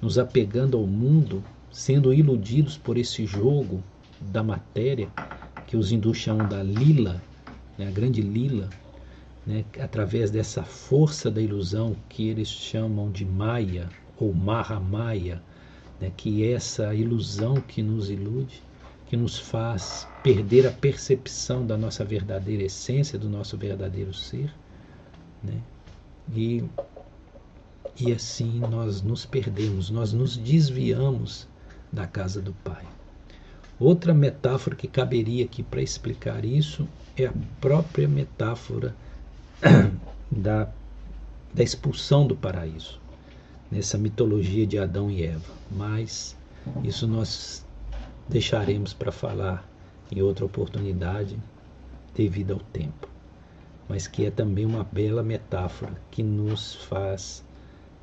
nos 0.00 0.18
apegando 0.18 0.78
ao 0.78 0.86
mundo, 0.86 1.44
sendo 1.70 2.14
iludidos 2.14 2.78
por 2.78 2.96
esse 2.96 3.26
jogo 3.26 3.82
da 4.18 4.42
matéria, 4.42 5.10
que 5.70 5.76
os 5.76 5.92
hindus 5.92 6.16
chamam 6.16 6.48
da 6.48 6.64
lila, 6.64 7.22
né, 7.78 7.86
a 7.86 7.90
grande 7.92 8.20
lila, 8.20 8.68
né, 9.46 9.64
através 9.78 10.28
dessa 10.28 10.64
força 10.64 11.30
da 11.30 11.40
ilusão 11.40 11.94
que 12.08 12.28
eles 12.28 12.48
chamam 12.48 13.08
de 13.08 13.24
Maya 13.24 13.88
ou 14.18 14.34
Mahamaya, 14.34 15.40
né, 16.00 16.10
que 16.16 16.44
é 16.44 16.54
essa 16.54 16.92
ilusão 16.92 17.54
que 17.54 17.84
nos 17.84 18.10
ilude, 18.10 18.60
que 19.06 19.16
nos 19.16 19.38
faz 19.38 20.08
perder 20.24 20.66
a 20.66 20.72
percepção 20.72 21.64
da 21.64 21.78
nossa 21.78 22.04
verdadeira 22.04 22.64
essência, 22.64 23.16
do 23.16 23.28
nosso 23.28 23.56
verdadeiro 23.56 24.12
ser, 24.12 24.52
né, 25.40 25.62
e, 26.34 26.64
e 27.96 28.10
assim 28.10 28.58
nós 28.58 29.02
nos 29.02 29.24
perdemos, 29.24 29.88
nós 29.88 30.12
nos 30.12 30.36
desviamos 30.36 31.46
da 31.92 32.08
casa 32.08 32.42
do 32.42 32.52
Pai. 32.54 32.84
Outra 33.80 34.12
metáfora 34.12 34.76
que 34.76 34.86
caberia 34.86 35.42
aqui 35.42 35.62
para 35.62 35.80
explicar 35.80 36.44
isso 36.44 36.86
é 37.16 37.24
a 37.24 37.32
própria 37.62 38.06
metáfora 38.06 38.94
da, 40.30 40.68
da 41.54 41.62
expulsão 41.62 42.26
do 42.26 42.36
paraíso, 42.36 43.00
nessa 43.70 43.96
mitologia 43.96 44.66
de 44.66 44.78
Adão 44.78 45.10
e 45.10 45.24
Eva. 45.24 45.54
Mas 45.70 46.36
isso 46.84 47.08
nós 47.08 47.64
deixaremos 48.28 48.92
para 48.92 49.10
falar 49.10 49.66
em 50.12 50.20
outra 50.20 50.44
oportunidade, 50.44 51.38
devido 52.14 52.52
ao 52.52 52.60
tempo. 52.60 53.08
Mas 53.88 54.06
que 54.06 54.26
é 54.26 54.30
também 54.30 54.66
uma 54.66 54.84
bela 54.84 55.22
metáfora 55.22 55.94
que 56.10 56.22
nos 56.22 56.74
faz, 56.74 57.42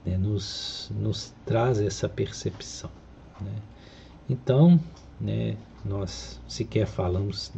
né, 0.03 0.17
nos, 0.17 0.91
nos 0.99 1.36
traz 1.45 1.80
essa 1.80 2.09
percepção. 2.09 2.89
Né? 3.39 3.53
Então, 4.28 4.80
né, 5.19 5.55
nós 5.88 6.39
sequer 6.47 6.85
falamos 6.85 7.51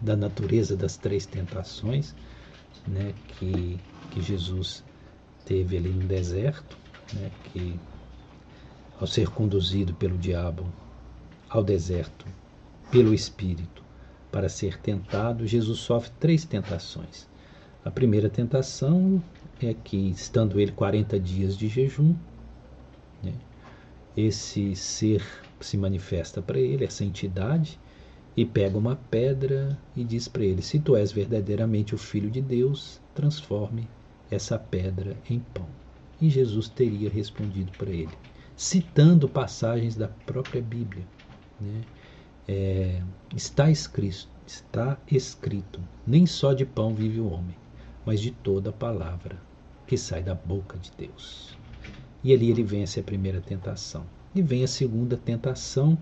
da, 0.00 0.16
natureza 0.16 0.76
das 0.76 0.96
três 0.96 1.26
tentações 1.26 2.14
né, 2.86 3.14
que, 3.28 3.78
que 4.10 4.20
Jesus 4.20 4.84
teve 5.44 5.76
ali 5.76 5.90
no 5.90 6.06
deserto, 6.06 6.76
né, 7.12 7.30
que 7.52 7.78
ao 9.00 9.06
ser 9.06 9.28
conduzido 9.28 9.94
pelo 9.94 10.16
diabo 10.16 10.66
ao 11.48 11.62
deserto 11.62 12.26
pelo 12.90 13.14
Espírito 13.14 13.82
para 14.30 14.48
ser 14.48 14.78
tentado, 14.78 15.46
Jesus 15.46 15.78
sofre 15.78 16.10
três 16.20 16.44
tentações. 16.44 17.26
A 17.84 17.90
primeira 17.90 18.28
tentação 18.28 19.22
é 19.62 19.72
que, 19.72 20.10
estando 20.10 20.60
ele 20.60 20.72
40 20.72 21.18
dias 21.18 21.56
de 21.56 21.68
jejum, 21.68 22.14
né, 23.22 23.32
esse 24.16 24.74
ser 24.74 25.24
se 25.60 25.76
manifesta 25.76 26.42
para 26.42 26.58
ele, 26.58 26.84
essa 26.84 27.04
entidade, 27.04 27.78
e 28.36 28.44
pega 28.44 28.76
uma 28.76 28.96
pedra 28.96 29.78
e 29.96 30.04
diz 30.04 30.28
para 30.28 30.44
ele: 30.44 30.60
Se 30.62 30.78
tu 30.78 30.94
és 30.96 31.10
verdadeiramente 31.10 31.94
o 31.94 31.98
Filho 31.98 32.30
de 32.30 32.40
Deus, 32.40 33.00
transforme 33.14 33.88
essa 34.30 34.58
pedra 34.58 35.16
em 35.28 35.38
pão. 35.38 35.68
E 36.20 36.28
Jesus 36.28 36.68
teria 36.68 37.08
respondido 37.08 37.72
para 37.72 37.90
ele, 37.90 38.12
citando 38.56 39.28
passagens 39.28 39.96
da 39.96 40.08
própria 40.08 40.62
Bíblia. 40.62 41.06
Né? 41.60 41.82
É, 42.48 43.02
está 43.34 43.70
escrito, 43.70 44.28
está 44.46 44.98
escrito: 45.10 45.80
nem 46.06 46.26
só 46.26 46.52
de 46.52 46.64
pão 46.64 46.94
vive 46.94 47.20
o 47.20 47.30
homem, 47.30 47.56
mas 48.04 48.20
de 48.20 48.30
toda 48.30 48.70
a 48.70 48.72
palavra 48.72 49.38
que 49.86 49.96
sai 49.96 50.22
da 50.22 50.34
boca 50.34 50.78
de 50.78 50.90
Deus. 50.96 51.56
E 52.22 52.32
ali 52.32 52.50
ele 52.50 52.62
vence 52.62 52.98
a 52.98 53.04
primeira 53.04 53.40
tentação. 53.40 54.04
E 54.36 54.42
vem 54.42 54.62
a 54.62 54.68
segunda 54.68 55.16
tentação, 55.16 55.96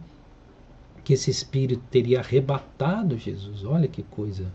que 1.05 1.12
esse 1.12 1.30
espírito 1.30 1.82
teria 1.89 2.18
arrebatado 2.18 3.16
Jesus. 3.16 3.64
Olha 3.64 3.87
que 3.87 4.03
coisa 4.03 4.53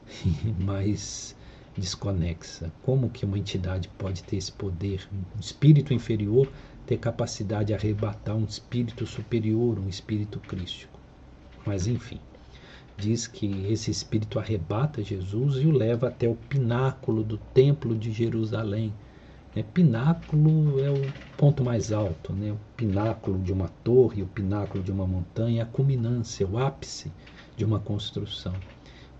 mais 0.60 1.34
desconexa. 1.76 2.70
Como 2.82 3.08
que 3.08 3.24
uma 3.24 3.38
entidade 3.38 3.88
pode 3.96 4.22
ter 4.22 4.36
esse 4.36 4.52
poder? 4.52 5.08
Um 5.34 5.40
espírito 5.40 5.94
inferior 5.94 6.46
ter 6.86 6.98
capacidade 6.98 7.68
de 7.68 7.74
arrebatar 7.74 8.36
um 8.36 8.44
espírito 8.44 9.06
superior, 9.06 9.78
um 9.78 9.88
espírito 9.88 10.38
crístico. 10.40 10.98
Mas 11.64 11.86
enfim, 11.86 12.20
diz 12.98 13.26
que 13.26 13.66
esse 13.66 13.90
espírito 13.90 14.38
arrebata 14.38 15.02
Jesus 15.02 15.56
e 15.56 15.66
o 15.66 15.70
leva 15.70 16.08
até 16.08 16.28
o 16.28 16.34
pináculo 16.34 17.22
do 17.22 17.38
templo 17.38 17.96
de 17.96 18.12
Jerusalém. 18.12 18.92
É, 19.54 19.62
pináculo 19.62 20.80
é 20.82 20.90
o 20.90 21.12
ponto 21.36 21.62
mais 21.62 21.92
alto, 21.92 22.32
né? 22.32 22.52
o 22.52 22.58
pináculo 22.74 23.38
de 23.38 23.52
uma 23.52 23.68
torre, 23.84 24.22
o 24.22 24.26
pináculo 24.26 24.82
de 24.82 24.90
uma 24.90 25.06
montanha, 25.06 25.62
a 25.62 25.66
culminância, 25.66 26.46
o 26.46 26.58
ápice 26.58 27.12
de 27.54 27.62
uma 27.62 27.78
construção. 27.78 28.54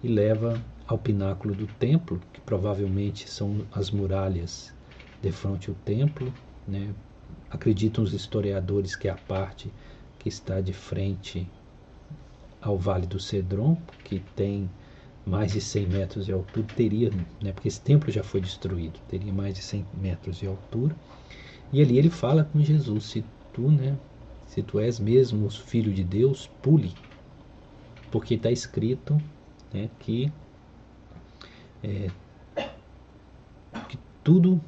E 0.03 0.09
leva 0.09 0.59
ao 0.87 0.97
pináculo 0.97 1.55
do 1.55 1.67
templo, 1.67 2.19
que 2.33 2.41
provavelmente 2.41 3.29
são 3.29 3.67
as 3.71 3.91
muralhas 3.91 4.75
de 5.21 5.31
frente 5.31 5.69
ao 5.69 5.77
templo. 5.85 6.33
Né? 6.67 6.95
Acreditam 7.51 8.03
os 8.03 8.15
historiadores 8.15 8.97
que 8.97 9.09
é 9.09 9.11
a 9.11 9.17
parte 9.17 9.71
que 10.19 10.31
está 10.31 10.63
de 10.63 10.73
frente 10.73 11.47
ao 12.61 12.79
Vale 12.79 13.07
do 13.07 13.21
Cedron, 13.21 13.77
que 14.03 14.21
tem 14.35 14.71
mais 15.25 15.53
de 15.53 15.61
100 15.61 15.87
metros 15.87 16.27
de 16.27 16.33
altura, 16.33 16.67
teria, 16.75 17.11
né, 17.41 17.53
porque 17.53 17.69
esse 17.69 17.81
templo 17.81 18.11
já 18.11 18.23
foi 18.23 18.41
destruído, 18.41 18.99
teria 19.09 19.33
mais 19.33 19.55
de 19.55 19.63
100 19.63 19.87
metros 19.95 20.37
de 20.37 20.47
altura. 20.47 20.97
E 21.73 21.81
ali 21.81 21.99
ele 21.99 22.11
fala 22.11 22.45
com 22.45 22.61
Jesus: 22.61 23.05
se 23.05 23.25
tu, 23.53 23.71
né, 23.71 23.97
se 24.47 24.63
tu 24.63 24.81
és 24.81 24.99
mesmo 24.99 25.47
o 25.47 25.51
filho 25.51 25.93
de 25.93 26.03
Deus, 26.03 26.51
pule, 26.61 26.93
porque 28.11 28.35
está 28.35 28.51
escrito 28.51 29.21
né, 29.73 29.89
que, 30.01 30.31
é, 31.83 32.09
que 33.89 33.99
tudo 34.25 34.61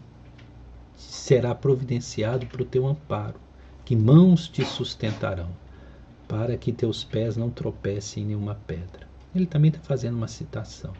será 0.96 1.54
providenciado 1.54 2.46
para 2.46 2.62
o 2.62 2.64
teu 2.64 2.86
amparo, 2.86 3.40
que 3.84 3.96
mãos 3.96 4.48
te 4.48 4.64
sustentarão, 4.64 5.50
para 6.28 6.56
que 6.56 6.72
teus 6.72 7.04
pés 7.04 7.36
não 7.36 7.50
tropecem 7.50 8.22
em 8.22 8.26
nenhuma 8.28 8.54
pedra 8.66 9.03
ele 9.34 9.46
também 9.46 9.70
está 9.70 9.80
fazendo 9.82 10.16
uma 10.16 10.28
citação. 10.28 10.92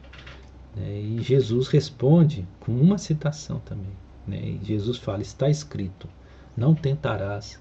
Né? 0.75 1.01
E 1.01 1.23
Jesus 1.23 1.69
responde 1.69 2.47
com 2.61 2.73
uma 2.73 2.99
citação 2.99 3.61
também. 3.61 3.93
Né? 4.27 4.41
E 4.41 4.61
Jesus 4.65 4.99
fala: 4.99 5.23
Está 5.23 5.49
escrito, 5.49 6.09
não 6.57 6.75
tentarás 6.75 7.61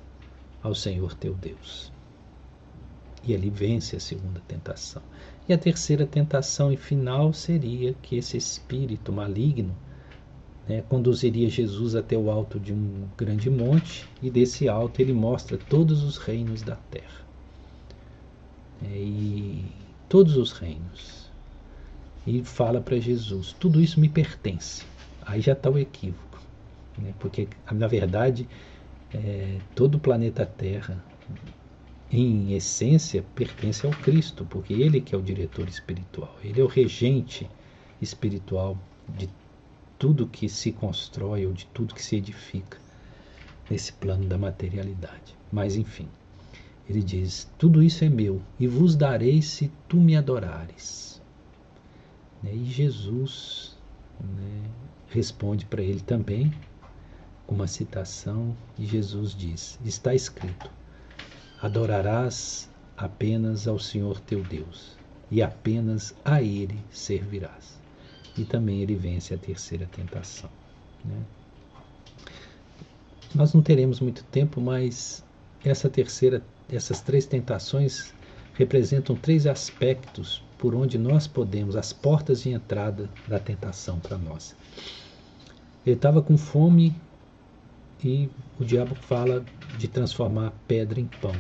ao 0.62 0.74
Senhor 0.74 1.14
teu 1.14 1.34
Deus. 1.34 1.92
E 3.24 3.34
ele 3.34 3.50
vence 3.50 3.96
a 3.96 4.00
segunda 4.00 4.42
tentação. 4.48 5.02
E 5.48 5.54
a 5.54 5.58
terceira 5.58 6.06
tentação 6.06 6.72
e 6.72 6.78
final 6.78 7.34
seria 7.34 7.94
que 8.02 8.18
esse 8.18 8.38
espírito 8.38 9.12
maligno 9.12 9.76
né, 10.68 10.82
conduziria 10.88 11.50
Jesus 11.50 11.96
até 11.96 12.18
o 12.18 12.30
alto 12.30 12.60
de 12.60 12.74
um 12.74 13.08
grande 13.18 13.50
monte, 13.50 14.08
e 14.22 14.30
desse 14.30 14.68
alto 14.70 15.02
ele 15.02 15.14
mostra 15.14 15.58
todos 15.58 16.04
os 16.04 16.18
reinos 16.18 16.62
da 16.62 16.76
terra. 16.76 17.24
É, 18.84 18.98
e 18.98 19.66
todos 20.14 20.38
os 20.38 20.52
reinos. 20.52 21.28
E 22.28 22.44
fala 22.44 22.80
para 22.80 23.00
Jesus: 23.00 23.56
tudo 23.60 23.82
isso 23.82 24.00
me 24.00 24.08
pertence. 24.08 24.86
Aí 25.26 25.42
já 25.42 25.54
está 25.54 25.72
o 25.72 25.80
equívoco, 25.80 26.40
né? 27.00 27.16
porque 27.18 27.48
na 27.72 27.88
verdade 27.88 28.48
é, 29.12 29.58
todo 29.74 29.96
o 29.96 30.00
planeta 30.00 30.46
Terra, 30.46 31.04
em 32.12 32.54
essência, 32.54 33.26
pertence 33.34 33.88
ao 33.88 33.92
Cristo, 33.92 34.46
porque 34.48 34.74
Ele 34.74 35.02
que 35.02 35.16
é 35.16 35.18
o 35.18 35.22
diretor 35.22 35.68
espiritual, 35.68 36.38
Ele 36.44 36.62
é 36.62 36.64
o 36.64 36.68
regente 36.68 37.50
espiritual 38.00 38.78
de 39.18 39.28
tudo 39.98 40.28
que 40.28 40.48
se 40.48 40.72
constrói 40.72 41.48
ou 41.48 41.54
de 41.54 41.66
tudo 41.68 41.96
que 41.96 42.04
se 42.04 42.18
edifica 42.18 42.78
nesse 43.68 43.92
plano 43.94 44.26
da 44.28 44.38
materialidade. 44.38 45.36
Mas 45.52 45.76
enfim. 45.76 46.08
Ele 46.90 47.02
diz: 47.02 47.50
Tudo 47.58 47.82
isso 47.82 48.04
é 48.04 48.10
meu, 48.10 48.42
e 48.60 48.68
vos 48.68 48.96
darei 48.96 49.42
se 49.42 49.72
tu 49.88 49.98
me 49.98 50.16
adorares. 50.16 51.22
Né, 52.42 52.54
e 52.54 52.66
Jesus 52.66 53.78
né, 54.20 54.70
responde 55.08 55.66
para 55.66 55.82
ele 55.82 56.02
também, 56.02 56.54
com 57.48 57.56
uma 57.56 57.68
citação, 57.68 58.56
e 58.78 58.86
Jesus 58.86 59.34
diz: 59.34 59.80
Está 59.86 60.14
escrito: 60.14 60.70
Adorarás 61.62 62.70
apenas 62.98 63.68
ao 63.68 63.80
Senhor 63.80 64.20
teu 64.20 64.44
Deus, 64.44 64.98
e 65.32 65.42
apenas 65.42 66.14
a 66.24 66.42
Ele 66.42 66.80
servirás. 66.92 67.82
E 68.38 68.44
também 68.44 68.82
ele 68.82 68.96
vence 68.96 69.34
a 69.34 69.38
terceira 69.38 69.86
tentação. 69.86 70.50
Né? 71.06 71.24
Nós 73.36 73.54
não 73.54 73.62
teremos 73.62 74.00
muito 74.00 74.24
tempo, 74.26 74.60
mas 74.60 75.23
essa 75.64 75.90
terceira 75.90 76.42
essas 76.72 77.02
três 77.02 77.26
tentações 77.26 78.14
representam 78.54 79.16
três 79.16 79.48
aspectos 79.48 80.44
por 80.58 80.74
onde 80.76 80.98
nós 80.98 81.28
podemos, 81.28 81.76
as 81.76 81.92
portas 81.92 82.44
de 82.44 82.50
entrada 82.50 83.10
da 83.28 83.40
tentação 83.40 84.00
para 84.00 84.18
nós. 84.18 84.56
Ele 85.86 85.96
estava 85.96 86.22
com 86.22 86.38
fome 86.38 86.96
e 88.04 88.30
o 88.60 88.64
diabo 88.64 88.96
fala 88.96 89.44
de 89.78 89.88
transformar 89.88 90.48
a 90.48 90.54
pedra 90.68 91.00
em 91.00 91.10
pão. 91.22 91.36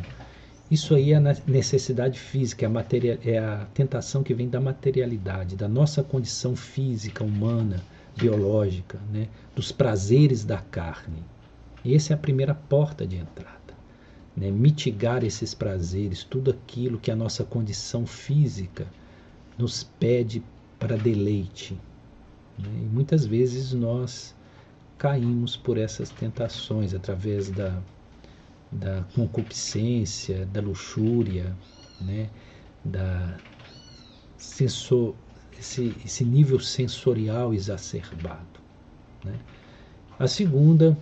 Isso 0.69 0.95
aí 0.95 1.13
é 1.13 1.17
a 1.17 1.21
necessidade 1.47 2.19
física, 2.19 2.65
é 2.65 2.67
a, 2.67 2.69
materia, 2.69 3.19
é 3.23 3.37
a 3.37 3.67
tentação 3.73 4.23
que 4.23 4.33
vem 4.33 4.49
da 4.49 4.59
materialidade, 4.59 5.55
da 5.55 5.67
nossa 5.67 6.03
condição 6.03 6.55
física, 6.55 7.23
humana, 7.23 7.81
biológica, 8.17 8.99
né? 9.11 9.27
dos 9.55 9.71
prazeres 9.71 10.43
da 10.43 10.57
carne. 10.57 11.23
E 11.85 11.93
essa 11.93 12.13
é 12.13 12.15
a 12.15 12.17
primeira 12.17 12.55
porta 12.55 13.05
de 13.05 13.17
entrada 13.17 13.62
né, 14.35 14.49
mitigar 14.49 15.23
esses 15.23 15.53
prazeres, 15.53 16.23
tudo 16.23 16.51
aquilo 16.51 16.99
que 16.99 17.11
a 17.11 17.15
nossa 17.15 17.43
condição 17.43 18.05
física 18.05 18.87
nos 19.57 19.83
pede 19.83 20.43
para 20.79 20.97
deleite. 20.97 21.77
Né? 22.57 22.69
E 22.69 22.85
muitas 22.93 23.25
vezes 23.25 23.73
nós 23.73 24.35
caímos 24.97 25.55
por 25.55 25.77
essas 25.77 26.09
tentações 26.09 26.93
através 26.93 27.49
da, 27.49 27.81
da 28.71 29.03
concupiscência, 29.15 30.45
da 30.47 30.61
luxúria, 30.61 31.55
né? 32.01 32.29
da 32.83 33.37
sensor, 34.37 35.15
esse, 35.57 35.95
esse 36.03 36.25
nível 36.25 36.59
sensorial 36.59 37.53
exacerbado. 37.53 38.59
Né? 39.23 39.37
A 40.19 40.27
segunda, 40.27 40.97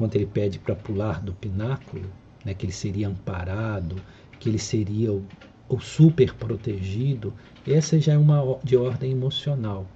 quando 0.00 0.16
ele 0.16 0.24
pede 0.24 0.58
para 0.58 0.74
pular 0.74 1.20
do 1.20 1.34
pináculo, 1.34 2.10
né, 2.42 2.54
que 2.54 2.64
ele 2.64 2.72
seria 2.72 3.06
amparado, 3.06 4.02
que 4.38 4.48
ele 4.48 4.58
seria 4.58 5.12
o, 5.12 5.22
o 5.68 5.78
super 5.78 6.32
protegido, 6.36 7.34
essa 7.66 8.00
já 8.00 8.14
é 8.14 8.16
uma 8.16 8.58
de 8.64 8.78
ordem 8.78 9.12
emocional, 9.12 9.86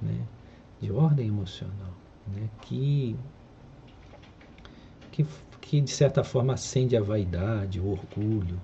né, 0.00 0.14
de 0.80 0.92
ordem 0.92 1.26
emocional, 1.26 1.92
né, 2.28 2.48
que, 2.62 3.16
que, 5.10 5.26
que 5.60 5.80
de 5.80 5.90
certa 5.90 6.22
forma 6.22 6.52
acende 6.52 6.96
a 6.96 7.02
vaidade, 7.02 7.80
o 7.80 7.88
orgulho, 7.88 8.60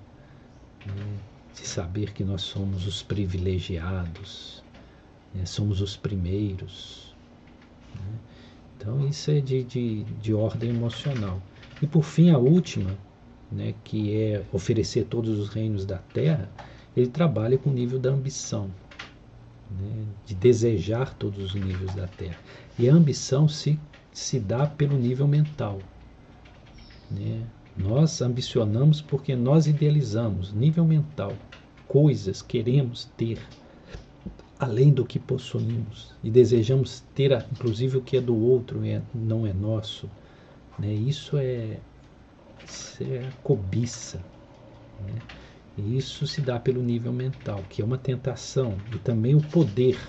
né, 0.85 1.17
de 1.53 1.67
saber 1.67 2.13
que 2.13 2.23
nós 2.23 2.43
somos 2.43 2.87
os 2.87 3.03
privilegiados, 3.03 4.63
né, 5.33 5.45
somos 5.45 5.81
os 5.81 5.97
primeiros. 5.97 7.13
Né. 7.93 8.36
Então 8.77 9.07
isso 9.07 9.31
é 9.31 9.41
de, 9.41 9.63
de, 9.63 10.03
de 10.03 10.33
ordem 10.33 10.69
emocional. 10.69 11.41
E 11.81 11.87
por 11.87 12.03
fim, 12.03 12.29
a 12.29 12.37
última, 12.37 12.95
né, 13.51 13.73
que 13.83 14.15
é 14.15 14.43
oferecer 14.53 15.05
todos 15.05 15.37
os 15.39 15.49
reinos 15.49 15.85
da 15.85 15.97
terra, 15.97 16.49
ele 16.95 17.07
trabalha 17.07 17.57
com 17.57 17.69
o 17.69 17.73
nível 17.73 17.99
da 17.99 18.11
ambição, 18.11 18.69
né, 19.71 20.05
de 20.25 20.35
desejar 20.35 21.13
todos 21.15 21.43
os 21.43 21.55
níveis 21.55 21.93
da 21.95 22.07
terra. 22.07 22.37
E 22.77 22.87
a 22.89 22.93
ambição 22.93 23.47
se, 23.47 23.79
se 24.11 24.39
dá 24.39 24.65
pelo 24.67 24.97
nível 24.97 25.27
mental. 25.27 25.79
Né? 27.09 27.41
Nós 27.75 28.21
ambicionamos 28.21 29.01
porque 29.01 29.35
nós 29.35 29.67
idealizamos, 29.67 30.53
nível 30.53 30.85
mental, 30.85 31.33
coisas 31.87 32.41
queremos 32.41 33.05
ter 33.17 33.39
além 34.59 34.91
do 34.91 35.05
que 35.05 35.19
possuímos 35.19 36.13
e 36.23 36.29
desejamos 36.29 37.03
ter, 37.13 37.31
inclusive, 37.51 37.97
o 37.97 38.01
que 38.01 38.17
é 38.17 38.21
do 38.21 38.35
outro 38.35 38.83
é, 38.85 39.01
não 39.13 39.45
é 39.45 39.53
nosso. 39.53 40.09
Né? 40.79 40.93
Isso 40.93 41.37
é, 41.37 41.79
isso 42.67 43.03
é 43.03 43.29
cobiça. 43.43 44.17
Né? 45.05 45.21
E 45.77 45.97
isso 45.97 46.25
se 46.25 46.41
dá 46.41 46.59
pelo 46.59 46.81
nível 46.81 47.13
mental, 47.13 47.63
que 47.69 47.81
é 47.81 47.85
uma 47.85 47.97
tentação, 47.97 48.75
e 48.93 48.97
também 48.97 49.35
o 49.35 49.41
poder 49.41 49.99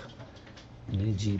né, 0.87 1.11
de 1.15 1.39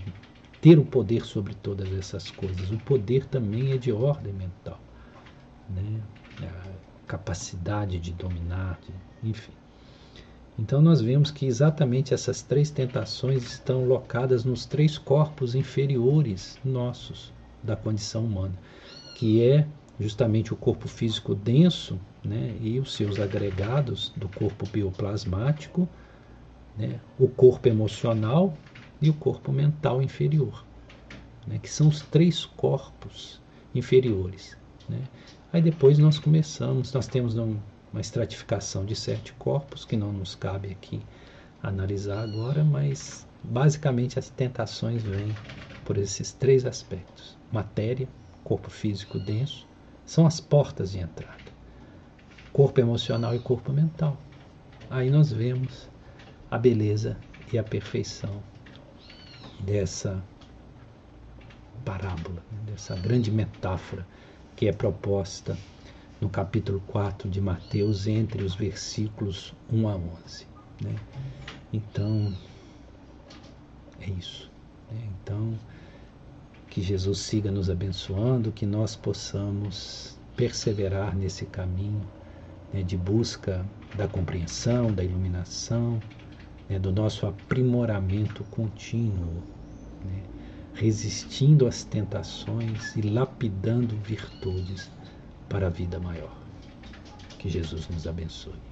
ter 0.62 0.78
o 0.78 0.86
poder 0.86 1.26
sobre 1.26 1.56
todas 1.56 1.92
essas 1.94 2.30
coisas. 2.30 2.70
O 2.70 2.78
poder 2.78 3.26
também 3.26 3.72
é 3.72 3.78
de 3.78 3.92
ordem 3.92 4.34
mental, 4.34 4.80
né? 5.70 6.00
a 6.44 7.08
capacidade 7.08 7.98
de 7.98 8.14
dominar, 8.14 8.80
de, 8.82 9.30
enfim. 9.30 9.59
Então 10.60 10.82
nós 10.82 11.00
vemos 11.00 11.32
que 11.32 11.46
exatamente 11.46 12.14
essas 12.14 12.42
três 12.42 12.70
tentações 12.70 13.44
estão 13.44 13.86
locadas 13.86 14.44
nos 14.44 14.66
três 14.66 14.98
corpos 14.98 15.56
inferiores 15.56 16.60
nossos 16.66 17.32
da 17.64 17.78
condição 17.78 18.26
humana, 18.26 18.54
que 19.16 19.42
é 19.42 19.66
justamente 19.98 20.54
o 20.54 20.58
corpo 20.58 20.86
físico 20.90 21.34
denso 21.34 21.98
né, 22.22 22.54
e 22.60 22.78
os 22.78 22.94
seus 22.94 23.22
agregados 23.22 24.12
do 24.18 24.28
corpo 24.28 24.66
bioplasmático, 24.66 25.88
né, 26.78 27.00
o 27.18 27.30
corpo 27.30 27.70
emocional 27.70 28.54
e 29.02 29.10
o 29.10 29.14
corpo 29.14 29.54
mental 29.54 30.02
inferior, 30.02 30.66
né, 31.48 31.58
que 31.60 31.70
são 31.70 31.88
os 31.88 32.02
três 32.02 32.44
corpos 32.44 33.42
inferiores. 33.74 34.58
Né. 34.90 35.00
Aí 35.54 35.62
depois 35.62 35.98
nós 35.98 36.20
começamos, 36.20 36.92
nós 36.92 37.08
temos 37.08 37.38
um, 37.38 37.56
uma 37.92 38.02
estratificação 38.02 38.86
de 38.86 38.96
sete 38.96 39.34
corpos, 39.34 39.86
que 39.86 39.98
não 39.98 40.12
nos 40.12 40.36
cabe 40.36 40.72
aqui 40.72 41.02
analisar 41.62 42.22
agora, 42.22 42.64
mas 42.64 43.28
basicamente 43.44 44.18
as 44.18 44.30
tentações 44.30 45.04
vêm 45.04 45.36
por 45.84 45.98
esses 45.98 46.32
três 46.32 46.66
aspectos: 46.66 47.38
matéria, 47.52 48.08
corpo 48.44 48.70
físico 48.70 49.20
denso, 49.20 49.68
são 50.06 50.26
as 50.26 50.40
portas 50.40 50.92
de 50.92 51.00
entrada, 51.00 51.52
corpo 52.54 52.80
emocional 52.80 53.36
e 53.36 53.40
corpo 53.40 53.72
mental. 53.72 54.18
Aí 54.90 55.10
nós 55.10 55.32
vemos 55.32 55.90
a 56.50 56.58
beleza 56.58 57.18
e 57.52 57.58
a 57.58 57.64
perfeição 57.64 58.42
dessa 59.60 60.24
parábola, 61.84 62.44
né, 62.52 62.72
dessa 62.72 62.96
grande 62.96 63.32
metáfora 63.32 64.06
que 64.56 64.68
é 64.68 64.72
proposta 64.74 65.58
no 66.20 66.30
capítulo 66.30 66.82
4 66.88 67.30
de 67.30 67.40
Mateus, 67.40 68.08
entre 68.08 68.44
os 68.44 68.56
versículos 68.56 69.54
1 69.72 69.88
a 69.88 69.96
11. 69.96 70.48
Né? 70.84 70.96
Então, 71.72 72.34
é 74.02 74.10
isso. 74.10 74.52
Né? 74.92 75.02
Então, 75.22 75.58
que 76.70 76.82
Jesus 76.82 77.20
siga 77.20 77.52
nos 77.52 77.70
abençoando, 77.70 78.52
que 78.52 78.66
nós 78.66 78.96
possamos 78.96 80.18
perseverar 80.36 81.16
nesse 81.16 81.46
caminho 81.46 82.02
né, 82.74 82.84
de 82.84 82.96
busca 82.96 83.66
da 83.96 84.08
compreensão, 84.08 84.94
da 84.94 85.04
iluminação, 85.04 86.00
né, 86.70 86.78
do 86.78 86.92
nosso 86.92 87.26
aprimoramento 87.26 88.44
contínuo, 88.46 89.44
né, 90.06 90.24
resistindo 90.74 91.68
às 91.68 91.84
tentações 91.84 92.96
e 92.96 93.02
lapidando 93.02 93.98
virtudes 93.98 94.90
para 95.50 95.68
a 95.68 95.70
vida 95.70 96.00
maior. 96.00 96.32
Que 97.38 97.50
Jesus 97.50 97.90
nos 97.90 98.06
abençoe. 98.08 98.69